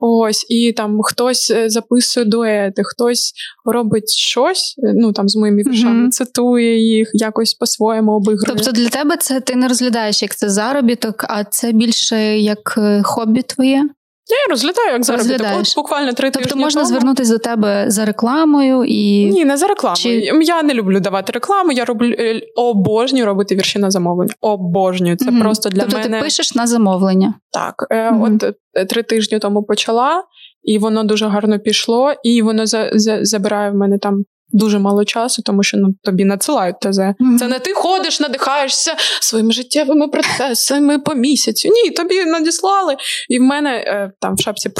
[0.00, 3.32] Ось, і там хтось е, записує дуети, хтось
[3.64, 6.10] робить щось, ну там з моїми віршами, mm-hmm.
[6.10, 8.46] цитує їх, якось по-своєму обігрує.
[8.46, 13.42] Тобто для тебе це ти не розглядаєш як це заробіток, а це більше як хобі
[13.42, 13.88] твоє?
[14.28, 15.46] Я розглядаю як заробіток.
[15.60, 16.88] От буквально три тобто тижні можна тому.
[16.88, 19.96] звернутися до тебе за рекламою і ні, не за рекламою.
[19.96, 20.10] Чи...
[20.42, 21.72] Я не люблю давати рекламу.
[21.72, 24.34] Я роблю е, обожнюю робити вірші на замовлення.
[24.40, 25.16] Обожнюю.
[25.16, 26.08] Це mm просто для тобто мене.
[26.08, 27.34] Тобто ти пишеш на замовлення.
[27.52, 30.24] Так, mm от е, три тижні тому почала,
[30.62, 35.04] і воно дуже гарно пішло, і воно за, за забирає в мене там дуже мало
[35.04, 36.98] часу, тому що ну тобі надсилають ТЗ.
[36.98, 37.38] Mm-hmm.
[37.38, 41.68] Це не ти ходиш, надихаєшся своїми життєвими процесами по місяцю.
[41.68, 42.96] Ні, тобі надіслали.
[43.28, 44.70] І в мене е, там в шапці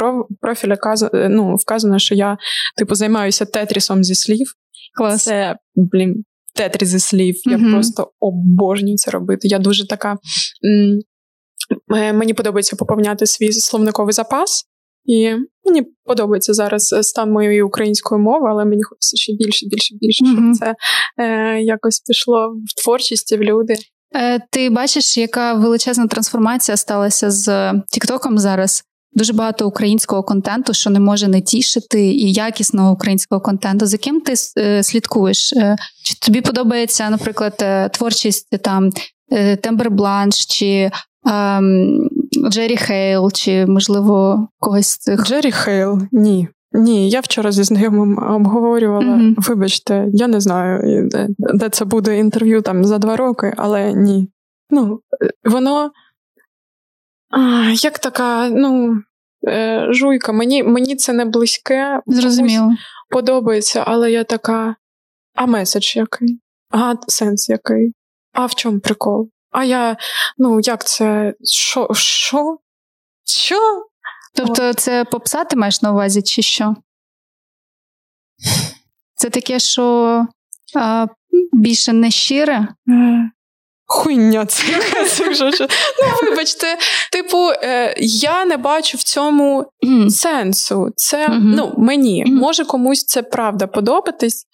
[0.41, 0.77] профіля
[1.13, 2.37] е, ну, вказано, що я
[2.77, 4.53] типу займаюся тетрісом зі слів.
[4.97, 5.23] Клас.
[5.23, 6.23] Це блін.
[6.55, 7.35] Тетріс зі слів.
[7.35, 7.65] Mm-hmm.
[7.67, 9.47] Я просто обожнюю це робити.
[9.47, 10.17] Я дуже така.
[10.65, 10.99] М-
[12.13, 14.68] Мені подобається поповняти свій словниковий запас.
[15.09, 19.95] І мені подобається зараз е, стан моєї української мови, але мені хочеться ще більше, більше,
[19.95, 20.33] більше, mm-hmm.
[20.33, 20.75] щоб це
[21.17, 23.73] е, якось пішло в творчість і в люди.
[24.15, 28.83] Е, Ти бачиш, яка величезна трансформація сталася з Тіктоком зараз.
[29.13, 33.85] Дуже багато українського контенту, що не може не тішити, і якісного українського контенту.
[33.85, 35.53] За ким ти е, слідкуєш?
[35.53, 38.89] Е, чи тобі подобається, наприклад, е, творчість там
[39.61, 40.91] Тембер Бланш чи
[42.49, 45.25] Джері Хейл, чи, можливо, когось з цих.
[45.25, 46.47] Джері Хейл, ні.
[46.71, 49.15] Ні, я вчора зі знайомим обговорювала.
[49.15, 49.33] Mm-hmm.
[49.37, 54.29] Вибачте, я не знаю, де, де це буде інтерв'ю там за два роки, але ні.
[54.69, 55.01] Ну,
[55.43, 55.91] воно
[57.29, 59.01] а, як така, ну,
[59.47, 62.71] е, жуйка, мені мені це не близьке, Зрозуміло.
[63.09, 64.75] подобається, але я така.
[65.35, 66.39] А меседж який?
[66.71, 67.93] А сенс який?
[68.33, 69.29] А в чому прикол?
[69.51, 69.97] А я,
[70.37, 71.33] ну, як це?
[71.43, 71.87] Що?
[71.93, 72.57] Що?
[73.25, 73.85] Що?
[74.35, 76.75] Тобто, це попса ти маєш на увазі, чи що?
[79.15, 80.25] Це таке, що
[80.75, 81.07] а,
[81.53, 82.67] більше не щире?
[83.85, 84.63] Хуйня це
[86.01, 86.77] Ну, вибачте,
[87.11, 89.71] типу, е, я не бачу в цьому
[90.09, 90.89] сенсу.
[90.95, 92.25] Це ну, мені.
[92.27, 94.45] Може комусь це правда подобатись.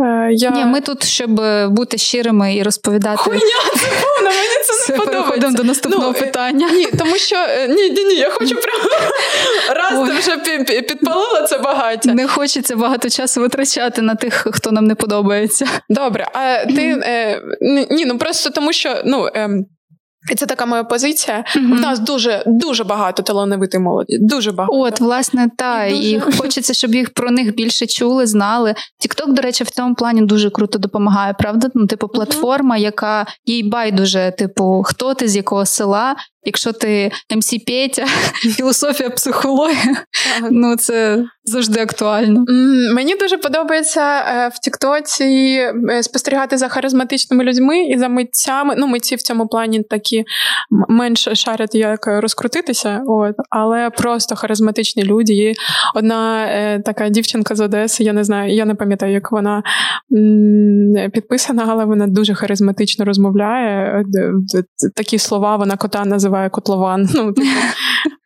[0.00, 0.50] Е, я...
[0.50, 3.16] Ні, ми тут, щоб бути щирими і розповідати.
[3.16, 3.40] Хуйня,
[3.74, 5.22] це повна, мені це не подобається.
[5.22, 6.70] Переходимо до наступного ну, питання.
[6.70, 8.88] Ні, тому що е, ні, ні, ні, я хочу прямо
[9.80, 10.36] раз ти вже
[10.82, 12.14] підпалила це багаття.
[12.14, 15.66] Не хочеться багато часу витрачати на тих, хто нам не подобається.
[15.88, 17.42] Добре, а ти е,
[17.90, 19.28] ні, ну просто тому що ну.
[20.32, 21.44] І це така моя позиція.
[21.56, 21.72] Mm-hmm.
[21.72, 24.18] У нас дуже дуже багато талановитої молоді.
[24.20, 24.78] Дуже багато.
[24.78, 28.74] От, власне, та і, і хочеться, щоб їх про них більше чули, знали.
[28.98, 31.32] Тікток, до речі, в цьому плані дуже круто допомагає.
[31.32, 31.68] Правда?
[31.74, 32.80] Ну, типу, платформа, mm-hmm.
[32.80, 36.16] яка їй байдуже, типу, хто ти з якого села.
[36.44, 38.06] Якщо ти МС Петя,
[38.56, 39.96] філософія, психологія,
[40.50, 42.44] ну це завжди актуально.
[42.94, 45.24] Мені дуже подобається е, в Тіктоці
[45.90, 48.74] е, спостерігати за харизматичними людьми і за митцями.
[48.78, 50.24] Ну, митці в цьому плані такі
[50.88, 55.32] менш шарять, як розкрутитися, от, але просто харизматичні люди.
[55.32, 55.52] Є
[55.94, 59.62] одна е, така дівчинка з Одеси, я не знаю, я не пам'ятаю, як вона
[61.12, 64.04] підписана, але вона дуже харизматично розмовляє.
[64.96, 67.08] Такі слова вона кота називає котлован.
[67.14, 67.48] Ну, типу,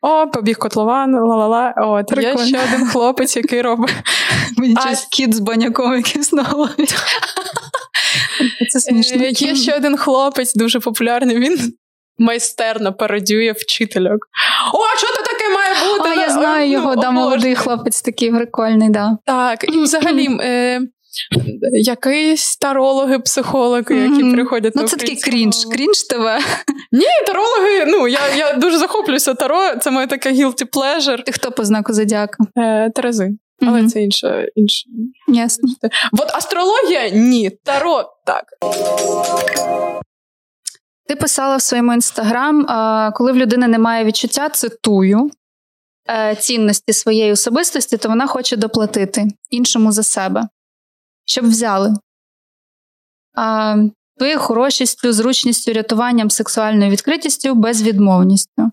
[0.01, 1.73] О, побіг котлован, ла-ла-ла.
[1.77, 3.95] От, Є ще один хлопець, який робить.
[4.57, 4.93] Мені а...
[5.11, 6.73] кіт з баняком якийсь на голові.
[8.69, 9.23] Це смішно.
[9.23, 11.39] Е, є ще один хлопець, дуже популярний.
[11.39, 11.73] Він
[12.17, 14.19] майстерно пародює вчительок.
[14.73, 16.09] О, що це таке має бути?
[16.09, 19.17] А, Я знаю ну, його, да, молодий хлопець такий прикольний, да.
[19.25, 20.29] Так, і взагалі.
[21.71, 24.33] Якісь тарологи, психологи, які mm-hmm.
[24.33, 26.39] приходять ну, на це такий крінж, крінж тебе.
[26.91, 27.85] Ні, тарологи.
[27.87, 29.75] Ну я я дуже захоплююся таро.
[29.75, 31.23] Це моє таке guilty pleasure.
[31.23, 32.43] Ти хто по знаку зодіака?
[32.57, 33.29] Е, Терези.
[33.61, 33.87] Але mm-hmm.
[33.87, 34.47] це інше.
[34.55, 34.85] інше.
[35.27, 35.69] Ясно.
[36.11, 37.49] От астрологія ні.
[37.63, 38.43] Таро так.
[41.07, 42.65] Ти писала в своєму інстаграм,
[43.13, 45.29] коли в людини немає відчуття, цитую
[46.09, 50.47] е, цінності своєї особистості, то вона хоче доплатити іншому за себе,
[51.29, 51.93] щоб взяли.
[54.17, 58.71] Твоєю хорошістю, зручністю, рятуванням, сексуальною відкритістю, безвідмовністю.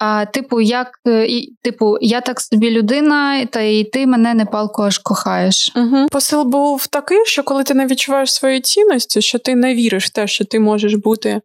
[0.00, 4.46] А, Типу, як е, і, типу, я так собі людина, та і ти мене не
[4.46, 5.72] палко аж кохаєш.
[5.76, 6.06] Угу.
[6.10, 10.12] Посил був такий, що коли ти не відчуваєш свої цінності, що ти не віриш в
[10.12, 11.40] те, що ти можеш бути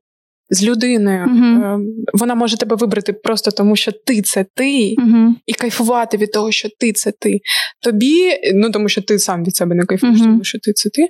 [0.53, 1.25] з людиною.
[1.25, 1.79] Uh-huh.
[2.13, 5.29] Вона може тебе вибрати просто тому, що ти це ти, uh-huh.
[5.45, 7.39] і кайфувати від того, що ти це ти.
[7.81, 10.23] Тобі, ну тому що ти сам від себе не кайфуєш, uh-huh.
[10.23, 11.07] тому що ти це ти.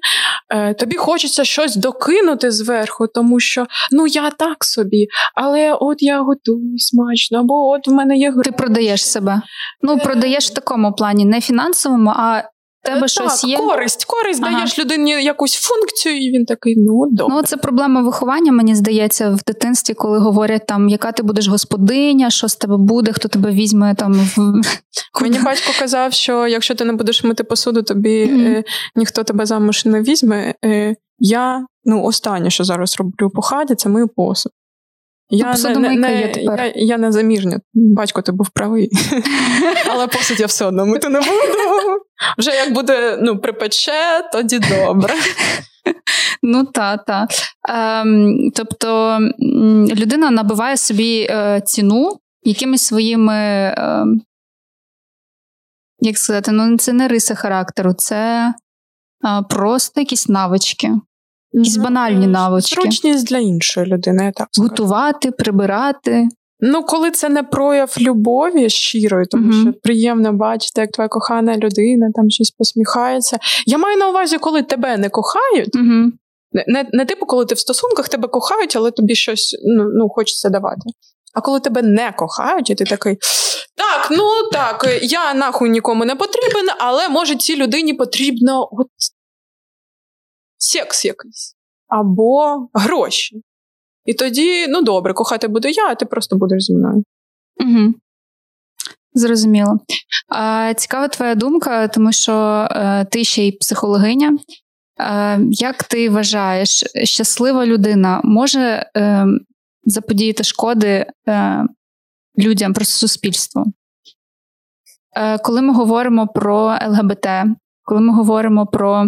[0.49, 6.21] Е, тобі хочеться щось докинути зверху, тому що ну я так собі, але от я
[6.21, 8.49] готую смачно, або от в мене є гроші.
[8.49, 9.41] Ти продаєш себе.
[9.81, 12.43] Ну, продаєш в такому плані, не фінансовому, а
[12.83, 13.57] тебе так, щось є?
[13.57, 14.53] Користь, користь ага.
[14.53, 17.35] даєш людині якусь функцію, і він такий, ну добре.
[17.35, 22.29] Ну, це проблема виховання, мені здається, в дитинстві, коли говорять там, яка ти будеш господиня,
[22.29, 24.61] що з тебе буде, хто тебе візьме там в.
[25.21, 28.47] Мені батько казав, що якщо ти не будеш мити посуду, тобі mm-hmm.
[28.47, 28.63] е,
[28.95, 30.55] ніхто тебе замуж не візьме.
[30.65, 34.51] Е, Я ну останнє, що зараз роблю по хаті, це мию посуд.
[35.29, 37.59] Я не, не, не, я, я не заміжня.
[37.73, 38.89] Батько ти був правий.
[39.89, 41.31] Але посуд я все одно мити не буду.
[42.37, 45.13] Вже як буде ну, припече, тоді добре.
[46.45, 47.27] Ну, та, та.
[47.69, 49.19] Ем, Тобто
[49.95, 54.05] людина набиває собі е, ціну якимись своїми, е,
[55.99, 58.53] як сказати, ну це не риси характеру, це
[59.25, 60.91] е, просто якісь навички.
[61.53, 62.81] Якісь банальні навички.
[62.81, 64.25] Зручність для іншої людини.
[64.25, 64.69] я так скажу.
[64.69, 66.27] Готувати, прибирати.
[66.65, 69.61] Ну, коли це не прояв любові щирої, тому uh-huh.
[69.61, 73.37] що приємно бачити, як твоя кохана людина там щось посміхається.
[73.65, 75.75] Я маю на увазі, коли тебе не кохають.
[76.53, 80.09] Не, не не, типу, коли ти в стосунках тебе кохають, але тобі щось ну, ну,
[80.09, 80.81] хочеться давати.
[81.33, 83.17] А коли тебе не кохають, і ти такий.
[83.75, 88.87] Так, ну так, я нахуй нікому не потрібен, але може цій людині потрібно от
[90.63, 91.55] секс якийсь
[91.87, 93.41] або гроші.
[94.05, 97.03] І тоді, ну добре, кохати буду я, а ти просто будеш зі мною.
[97.61, 97.93] Угу.
[99.13, 99.79] Зрозуміло.
[100.29, 104.37] А, Цікава твоя думка, тому що е, ти ще й психологиня.
[104.99, 109.25] Е, як ти вважаєш, щаслива людина може е,
[109.83, 111.05] заподіяти шкоди
[112.37, 113.65] людям, просто суспільству?
[115.43, 117.27] Коли ми говоримо про ЛГБТ,
[117.83, 119.07] коли ми говоримо про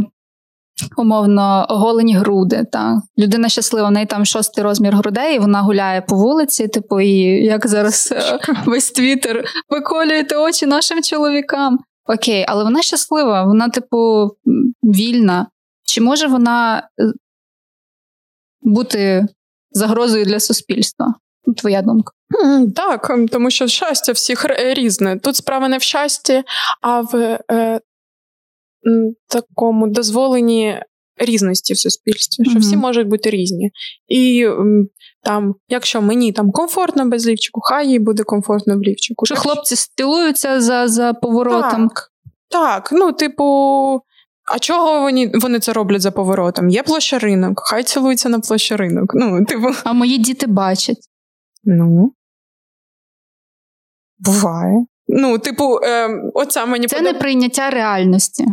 [0.98, 2.66] умовно оголені груди.
[2.72, 3.02] Та.
[3.18, 7.10] Людина щаслива, в неї там шостий розмір грудей, і вона гуляє по вулиці, типу, і
[7.46, 11.80] як зараз е, весь твіттер виколюєте очі нашим чоловікам.
[12.06, 14.32] Окей, але вона щаслива, вона, типу,
[14.84, 15.48] вільна.
[15.86, 17.14] Чи може вона е,
[18.62, 19.28] бути
[19.72, 21.14] загрозою для суспільства?
[21.58, 22.12] Твоя думка?
[22.76, 25.20] Так, тому що щастя всіх різне.
[25.20, 26.44] Тут справа не в щасті,
[26.82, 27.80] а в е,
[29.28, 30.80] такому дозволенні
[31.18, 32.62] різності в суспільстві, що mm-hmm.
[32.62, 33.72] всі можуть бути різні.
[34.08, 34.48] І
[35.24, 39.26] там, якщо мені там комфортно без лівчику, хай їй буде комфортно в лівчику.
[39.26, 41.88] Що хлопці стилуються за за поворотом.
[41.90, 42.12] Так,
[42.50, 43.44] так, ну, типу,
[44.54, 46.70] А чого вони вони це роблять за поворотом?
[46.70, 49.12] Є площа ринок, хай цілуються на площі ринок.
[49.14, 49.68] Ну, типу...
[49.84, 51.10] А мої діти бачать.
[51.64, 52.14] Ну.
[54.20, 54.86] Буває.
[55.08, 57.14] Ну, типу, е, оця мені Це подоб...
[57.14, 58.46] не прийняття реальності.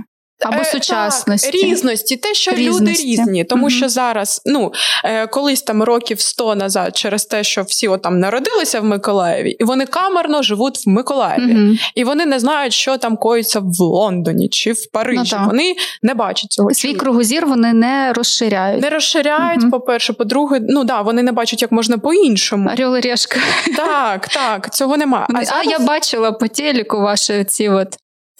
[0.45, 1.51] Або е, сучасності.
[1.51, 2.83] Так, різності, те, що різності.
[2.83, 3.45] люди різні.
[3.45, 3.71] Тому mm-hmm.
[3.71, 4.73] що зараз, ну,
[5.05, 9.65] е, колись там років сто назад, через те, що всі там народилися в Миколаєві, і
[9.65, 11.53] вони камерно живуть в Миколаєві.
[11.53, 11.79] Mm-hmm.
[11.95, 15.37] І вони не знають, що там коїться в Лондоні чи в Парижі.
[15.41, 16.75] Ну, вони не бачать цього.
[16.75, 18.83] Свій кругозір вони не розширяють.
[18.83, 19.71] Не розширяють, mm-hmm.
[19.71, 22.71] по-перше, по-друге, ну да, вони не бачать, як можна по-іншому.
[22.71, 23.41] Орел решка.
[23.77, 25.27] Так, так, цього немає.
[25.29, 25.67] А, а зараз...
[25.67, 27.89] я бачила по телеку ваші ці от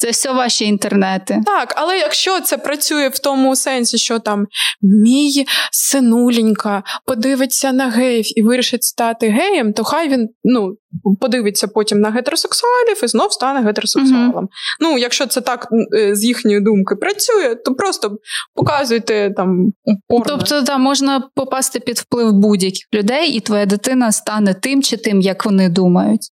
[0.03, 1.41] це все ваші інтернети.
[1.47, 4.47] Так, але якщо це працює в тому сенсі, що там
[4.81, 10.77] мій синулінька подивиться на геїв і вирішить стати геєм, то хай він ну,
[11.21, 14.45] подивиться потім на гетеросексуалів і знов стане гетеросексуалом.
[14.45, 14.49] mm
[14.81, 18.17] Ну, якщо це так е, з їхньої думки працює, то просто
[18.55, 19.73] показуйте там
[20.09, 20.25] порно.
[20.29, 25.21] Тобто, да, можна попасти під вплив будь-яких людей, і твоя дитина стане тим чи тим,
[25.21, 26.29] як вони думають.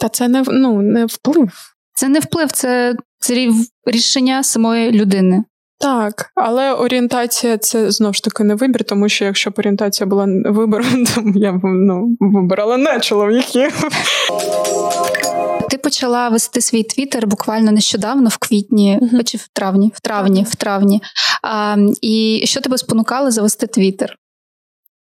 [0.00, 1.73] Та це не ну, не вплив.
[1.94, 3.48] Це не вплив, це, це
[3.86, 5.44] рішення самої людини.
[5.78, 10.26] Так, але орієнтація це знову ж таки не вибір, тому що якщо б орієнтація була
[10.44, 13.88] вибором, то я б ну, вибирала не чоловіків.
[15.70, 19.24] Ти почала вести свій твіттер буквально нещодавно, в квітні, uh-huh.
[19.24, 21.02] чи в травні, в травні, в травні.
[21.42, 24.16] А, І що тебе спонукало завести твіттер?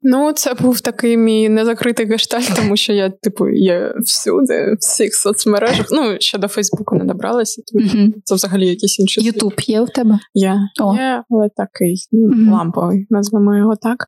[0.03, 5.15] Ну, це був такий мій незакритий гештальт, тому що я, типу, є всюди, в всіх
[5.15, 5.87] соцмережах.
[5.91, 8.13] Ну, ще до Фейсбуку не добралася, тому mm-hmm.
[8.25, 9.21] це взагалі якісь інші.
[9.21, 10.19] Ютуб є у тебе?
[10.35, 10.95] Є, О.
[10.95, 12.51] є, але такий mm-hmm.
[12.53, 14.07] ламповий, назвемо його так.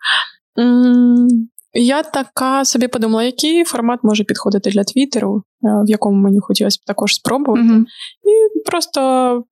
[0.59, 6.41] М- я така собі подумала, який формат може підходити для Твіттеру, е, в якому мені
[6.41, 7.63] хотілося б також спробувати.
[7.63, 7.85] Mm-hmm.
[8.25, 9.01] І просто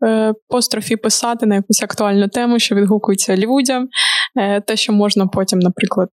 [0.04, 3.88] е, построфі писати на якусь актуальну тему, що відгукується людям.
[4.36, 6.08] Е, те, що можна потім, наприклад,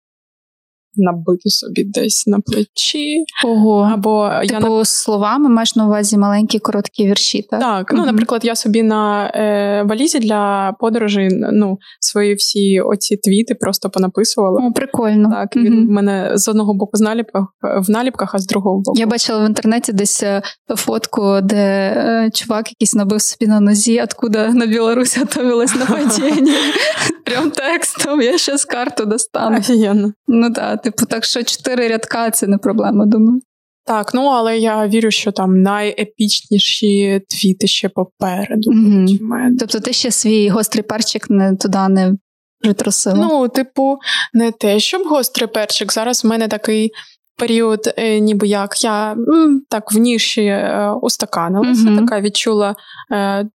[0.97, 3.25] набити собі десь на плечі.
[3.45, 3.91] Ого.
[3.93, 7.61] Або типу, я словами маєш на увазі маленькі короткі вірші, так?
[7.61, 13.55] Так, ну, наприклад, я собі на е, валізі для подорожей ну, свої всі оці твіти
[13.55, 14.61] просто понаписувала.
[14.67, 15.31] О, прикольно.
[15.31, 18.99] Так, він в мене з одного боку в наліпках, в наліпках, а з другого боку.
[18.99, 20.43] Я бачила в інтернеті десь е,
[20.77, 26.53] фотку, де е, чувак якийсь набив собі на нозі, откуда на Білорусь готовилась нападіння.
[27.25, 29.57] Прям текстом, я ще з карту достану.
[30.29, 33.41] Ну так, типу, так що чотири рядка це не проблема, думаю.
[33.85, 38.71] Так, ну але я вірю, що там найепічніші твіти ще попереду.
[38.71, 39.51] Mm-hmm.
[39.59, 42.15] Тобто ти ще свій гострий перчик не туди не
[42.61, 43.17] притрусила?
[43.17, 43.99] Ну, типу,
[44.35, 45.93] не те, щоб гострий перчик.
[45.93, 46.91] Зараз в мене такий.
[47.39, 51.99] Період, е, ніби як я м, так в ніші е, устаканилася, mm-hmm.
[51.99, 52.75] така відчула
[53.13, 53.47] е,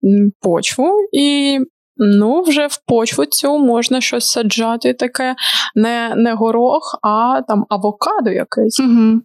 [0.41, 1.60] почву, і
[2.04, 5.36] Ну, вже в почву цю можна щось саджати таке,
[5.76, 8.80] не не горох, а там авокадо якесь.
[8.80, 9.22] Угу.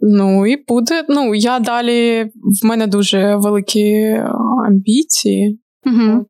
[0.00, 1.04] Ну, і буде.
[1.08, 2.30] Ну, я далі,
[2.62, 4.16] в мене дуже великі
[4.66, 6.20] амбіції, угу.
[6.20, 6.28] От.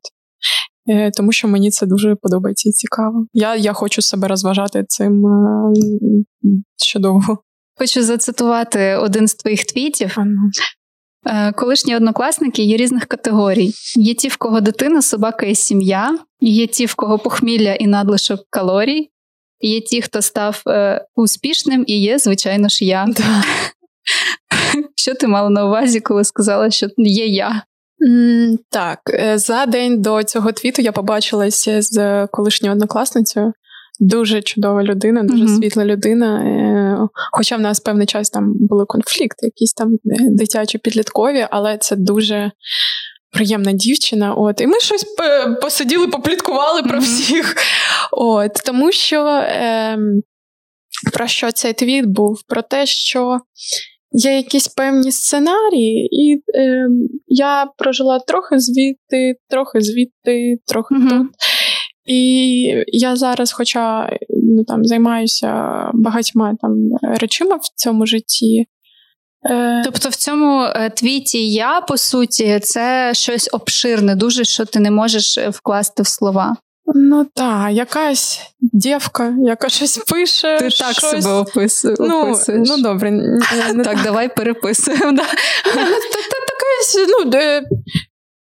[0.89, 3.25] Е, тому що мені це дуже подобається і цікаво.
[3.33, 5.73] Я я хочу себе розважати цим е,
[6.77, 7.37] ще довго.
[7.79, 10.17] Хочу зацитувати один з твоїх твітів.
[11.25, 13.73] Е, колишні однокласники є різних категорій.
[13.95, 18.39] Є ті, в кого дитина, собака і сім'я, є ті, в кого похмілля і надлишок
[18.49, 19.09] калорій,
[19.59, 23.05] є ті, хто став е, успішним, і є, звичайно ж, я.
[23.07, 23.23] Да.
[24.95, 27.63] Що ти мала на увазі, коли сказала, що є я?
[28.09, 33.53] Mm, так, е, за день до цього твіту я побачилася з колишньою однокласницею.
[33.99, 35.57] Дуже чудова людина, дуже mm-hmm.
[35.57, 36.43] світла людина.
[36.43, 39.97] Е, хоча в нас певний час там були конфлікти, якісь там е,
[40.31, 42.51] дитячі підліткові, але це дуже
[43.31, 44.33] приємна дівчина.
[44.33, 45.05] От, І ми щось
[45.61, 47.55] посиділи, попліткували про всіх.
[48.11, 49.97] От, Тому що е,
[51.13, 52.41] про що цей твіт був?
[52.47, 53.39] Про те, що.
[54.11, 56.87] Є якісь певні сценарії, і е,
[57.27, 61.09] я прожила трохи звідти, трохи звідти, трохи mm-hmm.
[61.09, 61.27] тут.
[62.09, 65.53] І я зараз, хоча ну, там займаюся
[65.93, 68.65] багатьма там речима в цьому житті.
[69.49, 69.81] Е...
[69.85, 74.91] Тобто в цьому е, твіті я, по суті, це щось обширне, дуже що ти не
[74.91, 76.55] можеш е, вкласти в слова.
[76.95, 80.59] Ну так, якась дівка, яка щось пише.
[80.59, 80.87] Ти щось...
[80.87, 81.99] так себе описуєш.
[81.99, 83.11] Ну, ну добре.
[83.73, 85.11] Не так, давай переписуємо.
[85.11, 85.23] Да.
[86.23, 87.31] Така, ну,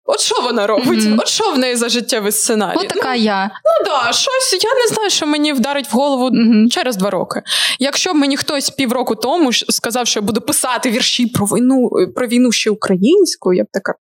[0.10, 1.00] От що вона робить?
[1.00, 1.20] Mm-hmm.
[1.20, 2.78] От що в неї за життєвий сценарій?
[2.78, 3.46] От така ну, я.
[3.46, 6.70] Ну да, щось я не знаю, що мені вдарить в голову mm-hmm.
[6.70, 7.42] через два роки.
[7.80, 12.28] Якщо б мені хтось півроку тому сказав, що я буду писати вірші про війну про
[12.28, 13.94] війну ще українську, я б така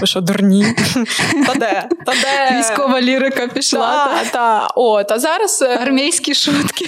[0.00, 0.64] Ви що, дурні?
[1.46, 1.88] Та де?
[2.06, 2.58] Та де?
[2.58, 4.06] Військова лірика пішла.
[4.06, 4.68] Та, та.
[4.76, 5.62] От, а зараз...
[5.62, 6.86] Е, Армійські шутки.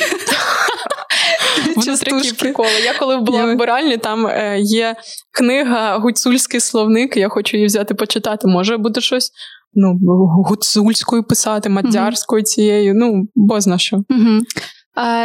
[1.77, 2.81] Внутрішні приколи.
[2.85, 4.97] Я коли була в Буральні, там е, є
[5.31, 7.17] книга Гуцульський словник.
[7.17, 8.49] Я хочу її взяти почитати.
[8.49, 9.31] Може буде щось
[9.75, 9.99] ну,
[10.47, 12.95] гуцульською писати, мадярською цією.
[12.95, 13.97] Ну, бозна що.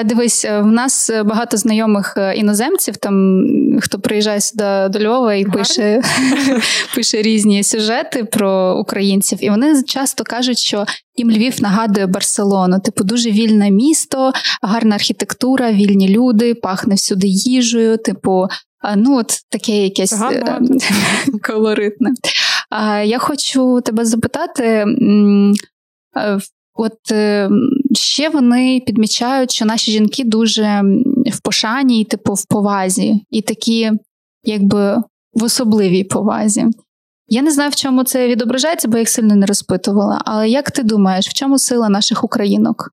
[0.05, 3.45] Дивись, е, в нас багато знайомих е, іноземців, там
[3.82, 6.01] хто приїжджає сюди до Львова і пише
[6.95, 10.86] пише різні сюжети про українців, і вони часто кажуть, що
[11.16, 12.80] їм Львів нагадує Барселону.
[12.80, 17.97] Типу, дуже вільне місто, гарна архітектура, вільні люди, пахне всюди їжею.
[17.97, 18.47] Типу,
[18.95, 20.61] ну от таке якесь ага,
[21.43, 22.13] колоритне.
[23.05, 24.86] Я хочу тебе запитати.
[26.74, 26.97] От
[27.95, 30.81] ще вони підмічають, що наші жінки дуже
[31.33, 33.91] в пошані, і, типу, в повазі, і такі,
[34.43, 34.97] якби
[35.33, 36.65] в особливій повазі.
[37.27, 40.21] Я не знаю, в чому це відображається, бо я їх сильно не розпитувала.
[40.25, 42.91] Але як ти думаєш, в чому сила наших українок?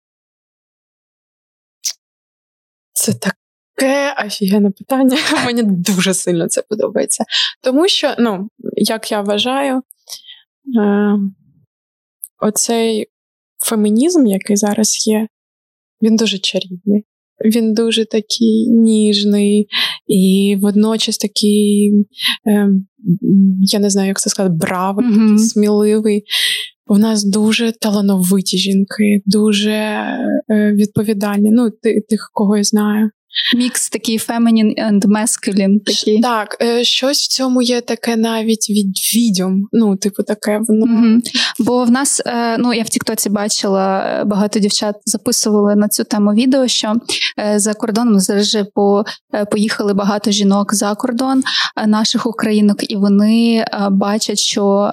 [2.92, 5.16] Це таке офігенне питання.
[5.44, 7.24] Мені дуже сильно це подобається.
[7.62, 9.82] Тому що, ну, як я вважаю,
[10.80, 11.18] е-
[12.38, 13.07] оцей
[13.64, 15.28] фемінізм, який зараз є,
[16.02, 17.04] він дуже чарівний.
[17.44, 19.66] Він дуже такий ніжний
[20.06, 21.92] і водночас такий,
[22.48, 22.68] е,
[23.60, 25.28] я не знаю, як це сказати, бравий, mm-hmm.
[25.28, 26.24] такий сміливий.
[26.86, 31.50] У нас дуже талановиті жінки, дуже е, відповідальні.
[31.52, 31.70] Ну,
[32.08, 33.10] тих, кого я знаю.
[33.57, 35.80] Мікс такий feminine and masculine.
[35.85, 36.20] Такий.
[36.20, 39.68] Так, е, щось в цьому є таке навіть від відьом.
[39.72, 40.85] Ну, типу, таке воно.
[40.85, 41.20] Угу.
[41.59, 46.05] Бо в нас, е, ну я в Тіктоці бачила, е, багато дівчат записували на цю
[46.05, 46.95] тему відео, що
[47.57, 49.05] за кордоном зараз по,
[49.51, 51.43] поїхали багато жінок за кордон
[51.87, 54.93] наших українок, і вони бачать, що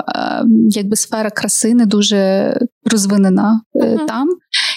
[0.70, 2.54] якби сфера краси не дуже
[2.92, 4.00] розвинена угу.
[4.08, 4.30] там.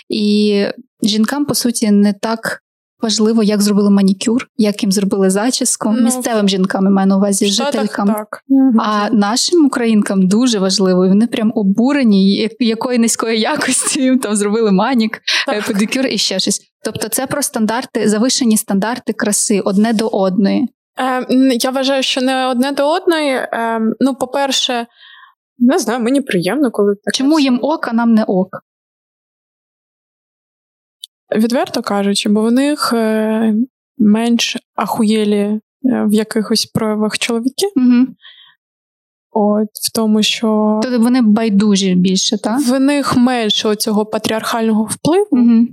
[0.08, 0.64] І
[1.02, 2.62] жінкам, по суті, не так
[3.02, 5.94] важливо, як зробили манікюр, як їм зробили зачіску.
[5.96, 8.06] Ну, Місцевим жінкам я маю на увазі жителькам.
[8.08, 8.42] Так.
[8.78, 14.72] А нашим українкам дуже важливо, і вони прям обурені, якої низької якості їм там зробили
[14.72, 15.20] манік, е,
[15.54, 15.66] так.
[15.66, 16.60] педикюр і ще щось.
[16.84, 20.68] Тобто, це про стандарти, завишені стандарти краси одне до одної.
[21.00, 21.26] Е,
[21.60, 23.30] Я вважаю, що не одне до одної.
[23.30, 24.86] Е, ну, по-перше,
[25.58, 27.14] не знаю, мені приємно, коли так.
[27.14, 28.48] Чому їм ок, а нам не ок?
[31.36, 33.54] Відверто кажучи, бо в них е,
[33.98, 37.66] менш ахуєлі е, в якихось проявах чоловіки.
[37.76, 38.06] Угу.
[39.34, 42.60] От в тому, що Тобто вони байдужі більше, так?
[42.60, 45.66] В них менше цього патріархального впливу, угу.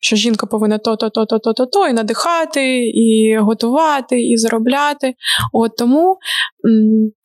[0.00, 5.14] що жінка повинна то-то, то-то, то-то, то і надихати, і готувати, і заробляти.
[5.52, 6.16] От тому.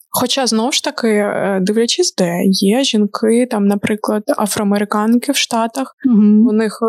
[0.09, 6.49] Хоча знову ж таки, е, дивлячись, де є жінки, там, наприклад, афроамериканки в Штатах, угу.
[6.49, 6.79] у них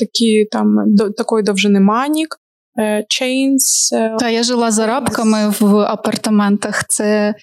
[0.00, 2.36] такі там до такої довжини манік.
[2.80, 3.94] Chains.
[3.94, 6.84] Е, та я жила за рабками в апартаментах.
[6.88, 7.34] Це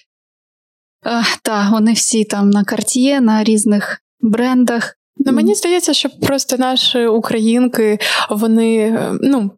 [1.42, 4.94] та, вони всі там на карт'є, на різних брендах.
[5.16, 7.98] Ну, Мені здається, що просто наші українки,
[8.30, 9.50] вони, е, ну,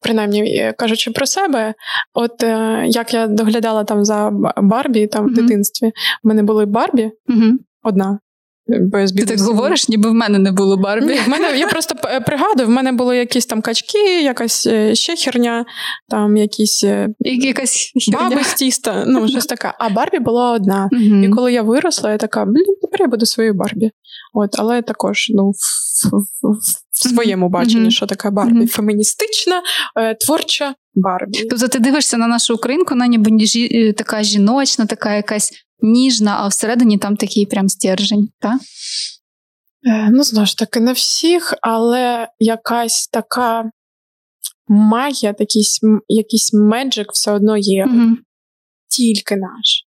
[0.00, 1.74] принаймні е, кажучи про себе,
[2.14, 2.42] от
[2.86, 5.30] як я доглядала там за Барбі там mm-hmm.
[5.30, 5.92] в дитинстві,
[6.24, 7.52] в мене були Барбі mm-hmm.
[7.82, 8.18] одна.
[8.66, 11.06] Без Ти так говориш, ніби в мене не було Барбі.
[11.06, 11.94] Ні, в мене, Я просто
[12.26, 15.64] пригадую, в мене були якісь там качки, якась е, ще херня,
[16.08, 19.72] там якісь е, якась баби з тіста, ну, щось таке.
[19.78, 20.88] А Барбі була одна.
[21.24, 23.90] І коли я виросла, я така, блін, тепер я буду своєю Барбі.
[24.34, 26.58] От, Але також ну, в, в,
[26.92, 27.90] в своєму баченні, uh-huh.
[27.90, 28.60] що така Барбі.
[28.60, 28.66] Uh-huh.
[28.66, 29.62] Феміністична,
[29.96, 31.44] е, творча Барбі.
[31.50, 35.52] Тобто ти дивишся на нашу українку, вона ніби така жіночна, така якась
[35.82, 38.60] ніжна, а всередині там такий прям стержень, так?
[39.86, 43.70] Е, ну, знову ж таки, не всіх, але якась така
[44.68, 47.86] магія, якийсь якийсь меджик все одно є.
[47.86, 48.16] Угу.
[48.88, 49.86] Тільки наш.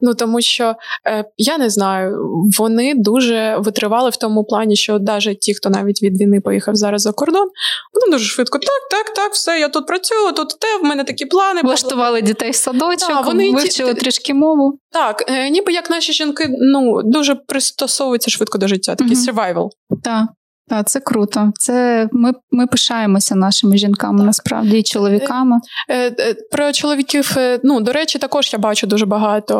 [0.00, 0.74] Ну тому що
[1.06, 2.16] е, я не знаю,
[2.58, 7.02] вони дуже витривали в тому плані, що навіть ті, хто навіть від війни поїхав зараз
[7.02, 7.48] за кордон,
[7.94, 11.26] вони дуже швидко так, так, так, все, я тут працюю, тут те, в мене такі
[11.26, 11.60] плани.
[11.62, 14.00] Влаштували дітей в садочок, да, вони вивчили ті...
[14.00, 14.78] трішки мову.
[14.90, 19.68] Так, е, ніби як наші жінки ну дуже пристосовуються швидко до життя, такий survival.
[20.04, 20.26] Так.
[20.68, 21.52] Так, це круто.
[21.54, 24.26] Це Ми ми пишаємося нашими жінками так.
[24.26, 25.56] насправді і чоловіками.
[25.88, 29.54] Е, е, про чоловіків, ну, до речі, також я бачу дуже багато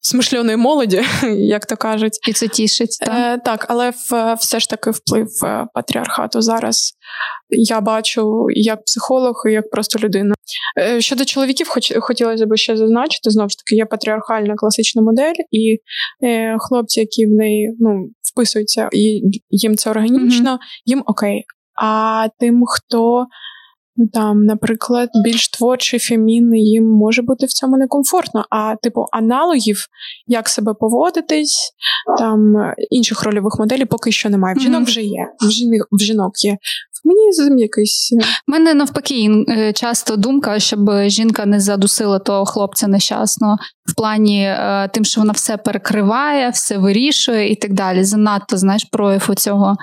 [0.00, 1.02] смишльоної молоді,
[1.36, 2.18] як то кажуть.
[2.28, 2.98] І це тішить.
[3.00, 6.92] Так, е, так але в, все ж таки вплив е, патріархату зараз
[7.50, 10.34] я бачу як психолог, і як просто людина.
[10.78, 15.34] Е, щодо чоловіків, хоч хотілося б ще зазначити, знову ж таки, є патріархальна класична модель,
[15.50, 15.78] і
[16.24, 20.82] е, хлопці, які в неї ну, вписуються, і їм це органічно, mm-hmm.
[20.84, 21.44] їм окей.
[21.82, 23.26] А тим, хто
[24.12, 28.44] там, наприклад, більш творчий фемінний, їм може бути в цьому некомфортно.
[28.50, 29.86] А типу аналогів,
[30.26, 31.72] як себе поводитись,
[32.18, 32.54] там
[32.90, 34.54] інших рольових моделей поки що немає.
[34.58, 35.26] В жінок вже є.
[35.46, 36.56] В жінок, в жінок є.
[37.02, 38.12] Фемінізм якийсь.
[38.48, 43.56] У мене навпаки е, часто думка, щоб жінка не задусила того хлопця нещасно
[43.90, 48.04] в плані е, тим, що вона все перекриває, все вирішує і так далі.
[48.04, 49.76] Занадто знаєш прояв цього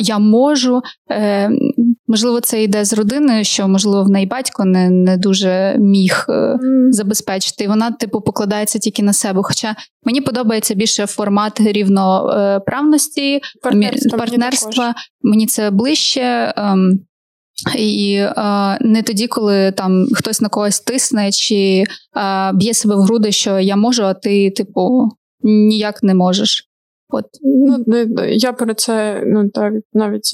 [0.00, 0.82] я можу.
[2.08, 6.24] Е, можливо, це йде з родини, що можливо в неї батько не не дуже міг
[6.28, 6.92] mm.
[6.92, 7.64] забезпечити.
[7.64, 9.40] І вона, типу, покладається тільки на себе.
[9.42, 14.18] Хоча мені подобається більше формат рівноправності, партнерства.
[14.18, 14.84] партнерства.
[14.84, 16.54] Мені, мені це ближче.
[16.56, 17.00] Ем,
[17.78, 18.32] і е,
[18.80, 21.84] не тоді, коли там хтось на когось тисне чи
[22.16, 25.08] е, б'є себе в груди, що я можу, а ти, типу,
[25.42, 26.67] ніяк не можеш.
[27.10, 27.84] От ну
[28.28, 30.32] я про це ну так навіть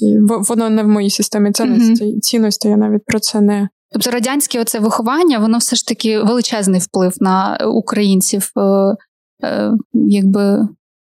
[0.49, 2.19] воно не в моїй системі цінності mm-hmm.
[2.19, 2.67] цінності.
[2.67, 3.69] Я навіть про це не.
[3.91, 8.61] Тобто радянське оце виховання, воно все ж таки величезний вплив на українців, е,
[9.43, 10.67] е, якби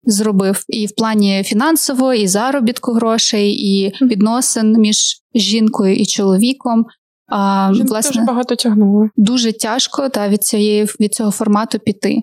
[0.05, 6.87] зробив і в плані фінансово, і заробітку грошей, і відносин між жінкою і чоловіком.
[7.29, 9.11] А, Жінки власне, дуже багато тягнули.
[9.17, 12.23] Дуже тяжко та від цієї від цього формату піти.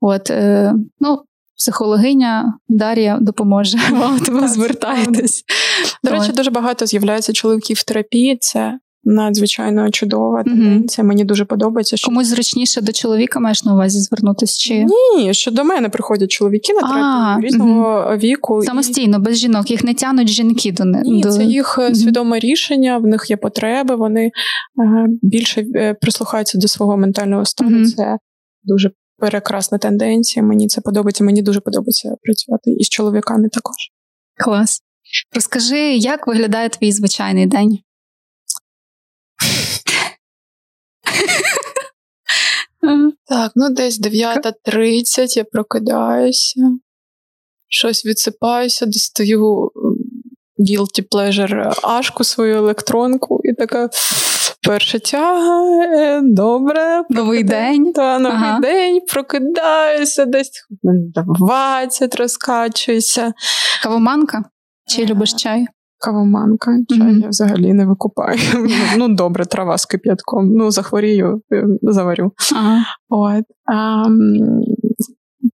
[0.00, 1.22] От, е, ну,
[1.58, 5.44] психологиня Дар'я допоможе вам, тому звертайтесь.
[6.04, 8.38] До речі, дуже багато з'являється чоловіків в терапії.
[8.40, 11.06] Це надзвичайно чудова тенденція.
[11.06, 11.96] Мені дуже подобається.
[11.96, 12.06] Що...
[12.06, 14.58] Комусь зручніше до чоловіка маєш на увазі звернутися?
[14.60, 14.84] чи
[15.16, 18.62] Ні, що до мене приходять чоловіки на терапію різного віку.
[18.62, 19.70] Самостійно, без жінок.
[19.70, 21.02] Їх не тянуть жінки до них.
[21.04, 21.22] Ні.
[21.22, 21.94] Це їх угу.
[21.94, 24.30] свідоме рішення, в них є потреби, вони е,
[25.22, 27.86] більше е, прислухаються до свого ментального стану.
[27.86, 28.18] Це
[28.64, 30.44] дуже прекрасна тенденція.
[30.44, 31.24] Мені це подобається.
[31.24, 33.76] Мені дуже подобається працювати із чоловіками також.
[34.36, 34.82] Клас.
[35.34, 37.78] Розкажи, як виглядає твій звичайний день?
[43.28, 46.60] Так, ну десь 9.30 я прокидаюся,
[47.68, 49.70] щось відсипаюся, достаю
[50.58, 53.90] guilty pleasure ашку свою електронку і така
[54.68, 57.04] перша тяга, е, добре.
[57.10, 57.92] Новий день.
[57.92, 58.60] Та, новий ага.
[58.60, 60.50] день, прокидаюся, десь
[61.38, 63.32] 20 розкачуюся.
[63.82, 64.42] Кавоманка?
[64.86, 65.66] Чи любиш чай?
[66.00, 67.22] Кавоманка, чай mm-hmm.
[67.22, 68.38] я взагалі не викупаю.
[68.96, 70.48] Ну, добре, трава з кип'ятком.
[70.48, 72.32] Ну, захворію, е, заварю.
[72.56, 72.84] Ага.
[73.08, 73.44] От.
[73.72, 74.04] А,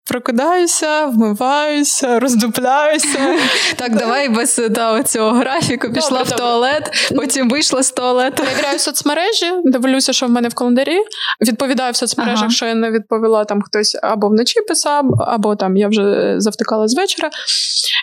[0.08, 3.18] Прокидаюся, вмиваюся, роздупляюся.
[3.76, 8.42] Так, давай без да, цього графіку пішла добре, в туалет, потім вийшла з туалету.
[8.42, 10.98] Перевіряю соцмережі, дивлюся, що в мене в календарі.
[11.40, 12.50] Відповідаю в соцмережах, ага.
[12.50, 16.96] що я не відповіла, там хтось або вночі писав, або там я вже завтикала з
[16.96, 17.30] вечора.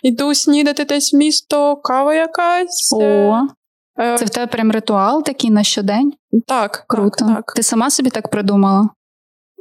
[0.03, 2.93] Йду снідати десь в місто, кава якась.
[2.95, 3.39] О,
[3.99, 6.13] е, Це в тебе прям ритуал такий на щодень?
[6.47, 6.85] Так.
[6.87, 7.25] Круто.
[7.25, 7.53] Так, так.
[7.55, 8.89] Ти сама собі так придумала?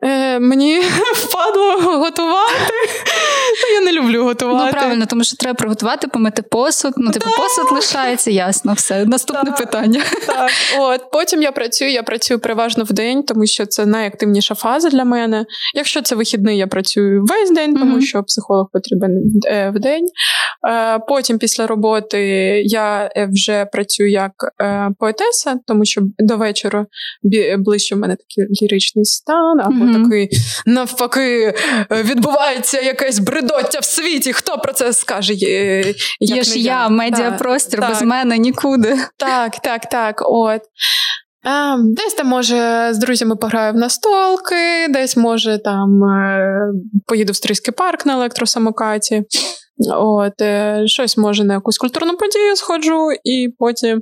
[0.04, 0.80] Е, Мені
[1.14, 2.74] впадло готувати.
[3.74, 4.66] Я не люблю готувати.
[4.66, 6.92] Ну, правильно, тому що треба приготувати, помити посуд.
[6.96, 9.04] Ну, типу, посуд лишається, ясно, все.
[9.04, 10.02] Наступне питання.
[10.26, 14.90] Так, от Потім я працюю, я працюю переважно в день, тому що це найактивніша фаза
[14.90, 15.46] для мене.
[15.74, 19.10] Якщо це вихідний, я працюю весь день, тому що психолог потрібен
[19.46, 20.06] е, в день.
[20.68, 22.18] Е, потім, після роботи,
[22.64, 24.32] я е, вже працюю як
[24.98, 26.86] поетеса, тому що до вечора
[27.58, 29.60] ближче в мене такий ліричний стан.
[29.60, 30.30] або такий
[30.66, 31.54] навпаки
[31.90, 34.32] відбувається якесь бредоття в світі.
[34.32, 35.34] Хто про це скаже?
[35.34, 38.08] Як Є ж я, я медіапростір, так, без так.
[38.08, 38.98] мене нікуди.
[39.16, 40.22] Так, так, так.
[40.26, 40.60] От.
[41.46, 46.58] А, Десь там, може, з друзями пограю в настолки, десь, може, там е,
[47.06, 49.22] поїду в Стрийський парк на електросамокаті.
[49.96, 54.00] От, е, Щось може на якусь культурну подію сходжу, і потім Е,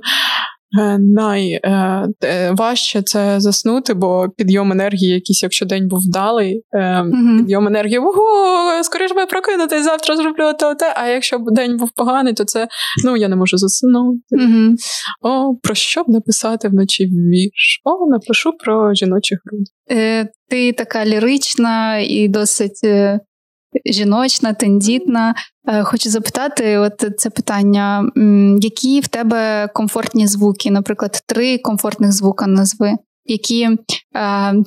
[0.99, 7.37] найважче е, це заснути, бо підйом енергії, якийсь, якщо день був вдалий, mm-hmm.
[7.37, 10.93] підйом енергії ого, скоріш би прокинутись, завтра зроблю то те.
[10.95, 12.67] А якщо день був поганий, то це
[13.05, 14.19] ну я не можу заснути.
[14.31, 14.75] Mm-hmm.
[15.21, 17.81] О, про що б написати вночі вірш?
[17.83, 19.65] О, напишу про жіночі груди.
[19.91, 22.81] Е, Ти така лірична і досить
[23.85, 25.35] жіночна, тендітна.
[25.67, 28.11] Е, хочу запитати, от це питання:
[28.61, 30.71] які в тебе комфортні звуки?
[30.71, 32.93] Наприклад, три комфортних звука назви,
[33.25, 33.77] які е,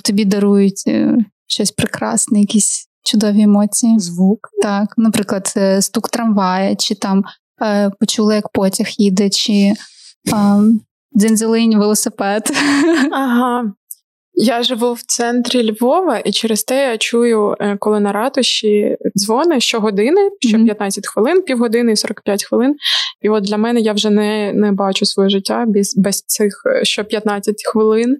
[0.05, 3.99] тобі дарують е, щось прекрасне, якісь чудові емоції.
[3.99, 4.49] Звук.
[4.63, 7.25] Так, наприклад, е, стук трамвая, чи там
[7.63, 9.75] е, почули, як потяг їде, чи е,
[11.19, 12.53] дзензелинь велосипед.
[13.13, 13.73] Ага.
[14.39, 19.61] Я живу в центрі Львова, і через те я чую, е, коли на ратуші дзвони
[19.61, 22.75] щогодини, що 15 хвилин, півгодини і 45 хвилин.
[23.23, 26.85] І от для мене я вже не не бачу своє життя без без цих е,
[26.85, 28.17] що 15 хвилин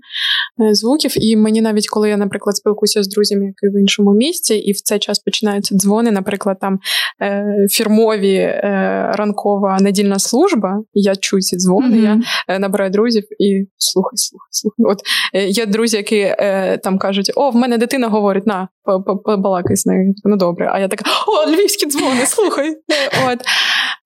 [0.63, 1.13] е, звуків.
[1.17, 4.81] І мені навіть коли я, наприклад, спілкуюся з друзями, які в іншому місці, і в
[4.81, 6.79] цей час починаються дзвони, наприклад, там
[7.71, 8.61] фірмові
[9.13, 10.83] ранкова недільна служба.
[10.95, 12.21] Я чую ці дзвони, mm-hmm.
[12.49, 14.87] я набираю друзів і слухай, слухай, слухай.
[14.87, 14.99] От
[15.49, 18.69] є друзі, які е, там кажуть: О, в мене дитина говорить, на,
[19.25, 20.15] побалакай з нею.
[20.25, 20.71] Ну добре.
[20.73, 22.77] А я така: О, львівські дзвони, слухай.
[23.27, 23.39] От.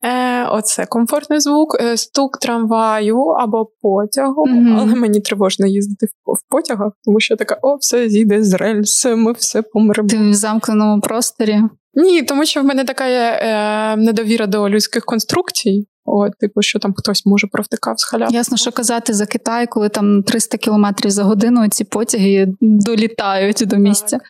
[0.05, 4.79] Е, Оце комфортний звук, е, стук трамваю або потягу, mm-hmm.
[4.81, 8.55] але мені тривожно їздити в, в потягах, тому що я така: о, все зійде з
[8.55, 10.09] рельс, ми все помремо.
[10.09, 11.61] Ти в замкненому просторі.
[11.95, 15.87] Ні, тому що в мене така є е, недовіра до людських конструкцій.
[16.13, 18.33] От, типу, що там хтось може провтикав з халяв.
[18.33, 23.77] Ясно, що казати за Китай, коли там 300 кілометрів за годину ці потяги долітають до
[23.77, 24.19] місця.
[24.19, 24.23] Так.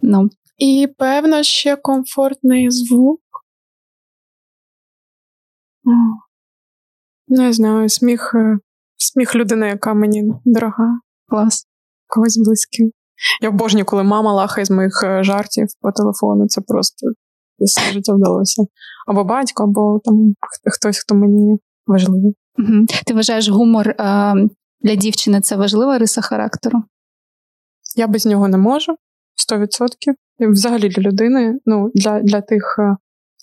[0.00, 0.30] Ну.
[0.58, 3.20] І певно, ще комфортний звук.
[7.28, 8.58] Не знаю, сміх е,
[8.96, 10.98] сміх людини, яка мені дорога.
[11.28, 11.66] Клас.
[12.06, 12.92] Когось близький.
[13.42, 16.46] Я обожнюю, коли мама лахає з моїх е, жартів по телефону.
[16.48, 17.06] Це просто
[17.58, 18.62] все життя вдалося.
[19.06, 20.34] Або батько, або там
[20.72, 22.36] хтось, хто мені важливий.
[22.58, 22.86] Угу.
[23.06, 24.34] Ти вважаєш гумор а,
[24.80, 26.82] для дівчини це важлива риса характеру?
[27.96, 28.96] Я без нього не можу
[29.52, 29.68] 100%.
[30.38, 32.96] І взагалі для людини, ну, для для тих е,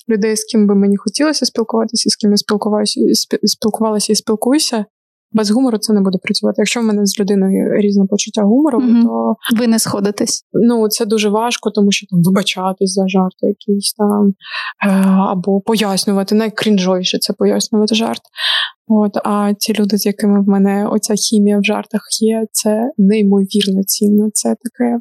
[0.09, 2.99] людей, з ким би мені хотілося спілкуватися, з ким я спілкувалася
[3.43, 4.85] спілкувалася і спілкуюся,
[5.31, 6.55] без гумору це не буде працювати.
[6.57, 10.43] Якщо в мене з людиною різне почуття гумору, mm то ви не сходитесь.
[10.53, 14.33] Ну це дуже важко, тому що там вибачатись за жарти якісь там
[14.85, 16.35] е, або пояснювати.
[16.35, 18.21] Найкрінжовіше це пояснювати жарт.
[18.87, 23.83] От, а ті люди, з якими в мене оця хімія в жартах є, це неймовірно
[23.83, 24.29] цінно.
[24.33, 24.99] Це таке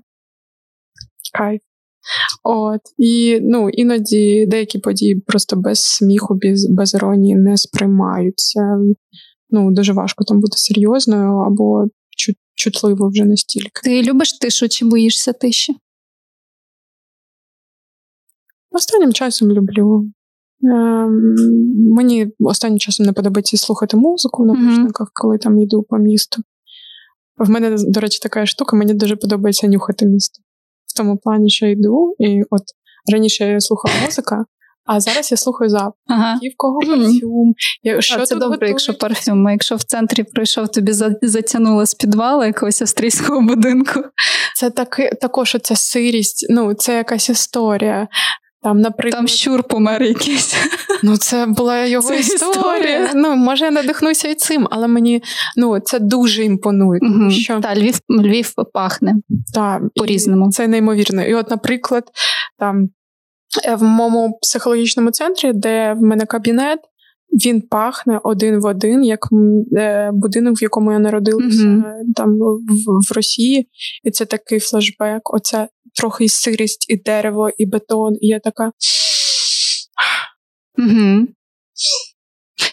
[1.38, 1.60] кайф.
[2.44, 8.60] От і ну іноді деякі події просто без сміху, без без іронії не сприймаються
[9.50, 11.86] ну дуже важко там бути серйозною або
[12.54, 13.80] чутливо вже настільки.
[13.84, 15.76] Ти любиш тишу чи боїшся тиші?
[18.70, 20.10] Останнім часом люблю.
[20.64, 21.06] Е,
[21.96, 25.22] Мені останнім часом не подобається слухати музику в навушниках, mm-hmm.
[25.22, 26.42] коли там йду по місту.
[27.38, 30.42] В мене, до речі, така штука, мені дуже подобається нюхати місто.
[30.86, 32.62] В тому плані, що йду, і от
[33.12, 34.44] раніше я слухала музика,
[34.92, 35.92] а зараз я слухаю запах.
[36.06, 36.34] Ага.
[36.34, 37.54] в кого парфюм.
[37.98, 38.70] Що а, це добре, готують?
[38.70, 39.46] якщо парфюм.
[39.46, 44.00] А якщо в центрі пройшов, тобі затягнуло з підвалу якогось австрійського будинку.
[44.56, 48.08] Це таки, також оця сирість, ну, це якась історія.
[48.62, 49.18] Там, наприклад...
[49.18, 50.56] Там щур помер якийсь.
[51.02, 52.50] Ну, це була його це історія.
[52.50, 53.10] історія.
[53.14, 55.22] Ну, може, я надихнуся і цим, але мені
[55.56, 57.00] ну, це дуже імпонує.
[57.00, 57.60] Тому що...
[57.60, 59.14] Та, Львів Львів пахне
[59.54, 60.50] та, по-різному.
[60.50, 61.24] Це неймовірно.
[61.24, 62.04] І от, наприклад,
[62.58, 62.88] там
[63.78, 66.80] в моєму психологічному центрі, де в мене кабінет,
[67.32, 69.28] він пахне один в один, як
[69.76, 71.84] е, будинок, в якому я народилася mm-hmm.
[72.16, 73.68] там в, в Росії.
[74.04, 75.34] І це такий флешбек.
[75.34, 78.16] Оце трохи і сирість, і дерево, і бетон.
[78.20, 78.72] І я така.
[80.78, 81.26] Угу.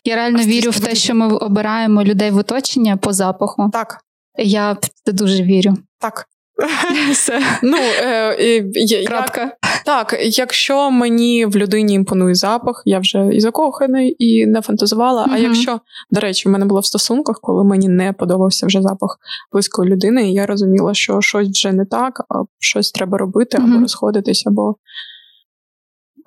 [0.05, 3.69] Я реально вірю в те, що ми обираємо людей в оточення по запаху.
[3.73, 4.01] Так.
[4.37, 5.73] Я дуже вірю.
[5.99, 6.25] Так.
[7.11, 7.41] Все.
[7.63, 9.41] Ну, е, Крапка.
[9.41, 15.25] Як, так, якщо мені в людині імпонує запах, я вже і закоханий, і не фантазувала.
[15.25, 15.33] Mm-hmm.
[15.33, 15.79] А якщо,
[16.11, 19.19] до речі, в мене було в стосунках, коли мені не подобався вже запах
[19.51, 23.63] близької людини, і я розуміла, що щось вже не так, а щось треба робити, mm-hmm.
[23.63, 24.75] або розходитись, або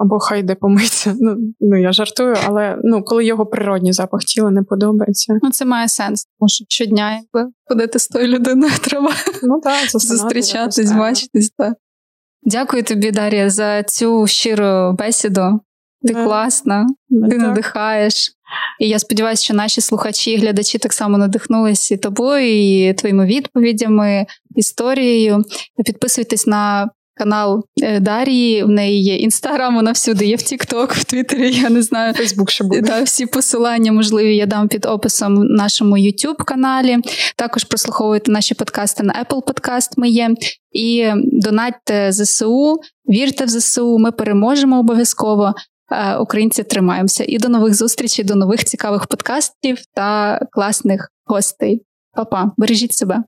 [0.01, 1.15] або хай де помиться.
[1.21, 5.39] Ну ну я жартую, але ну коли його природній запах тіла не подобається.
[5.43, 9.91] Ну це має сенс, тому що щодня, якби ходити з тою людиною, треба ну, так,
[9.91, 11.51] зустрічатись, бачитись.
[11.59, 11.75] Так.
[12.43, 15.61] Дякую тобі, Дар'я, за цю щиру бесіду.
[16.07, 16.25] Ти yeah.
[16.25, 17.39] класна, ти так.
[17.39, 18.33] надихаєш.
[18.79, 23.27] І я сподіваюся, що наші слухачі і глядачі так само надихнулися і тобою, і твоїми
[23.27, 24.27] відповідями,
[24.57, 25.45] історією.
[25.85, 26.91] Підписуйтесь на
[27.21, 28.65] канал е, Дарії.
[28.65, 32.15] В неї є інстаграм, вона всюди є в Тікток, в Твіттері, Я не знаю.
[32.15, 32.83] Фейсбук ще буде.
[32.83, 36.99] Та, всі посилання можливі я дам під описом нашому youtube каналі.
[37.37, 40.35] Також прослуховуйте наші подкасти на Apple Podcast Ми є.
[40.73, 43.99] І донатьте ЗСУ, вірте в ЗСУ.
[43.99, 45.55] Ми переможемо обов'язково.
[45.93, 47.25] Е, українці тримаємося.
[47.29, 51.83] І до нових зустрічей, до нових цікавих подкастів та класних гостей.
[52.13, 53.23] Па-па, бережіть себе.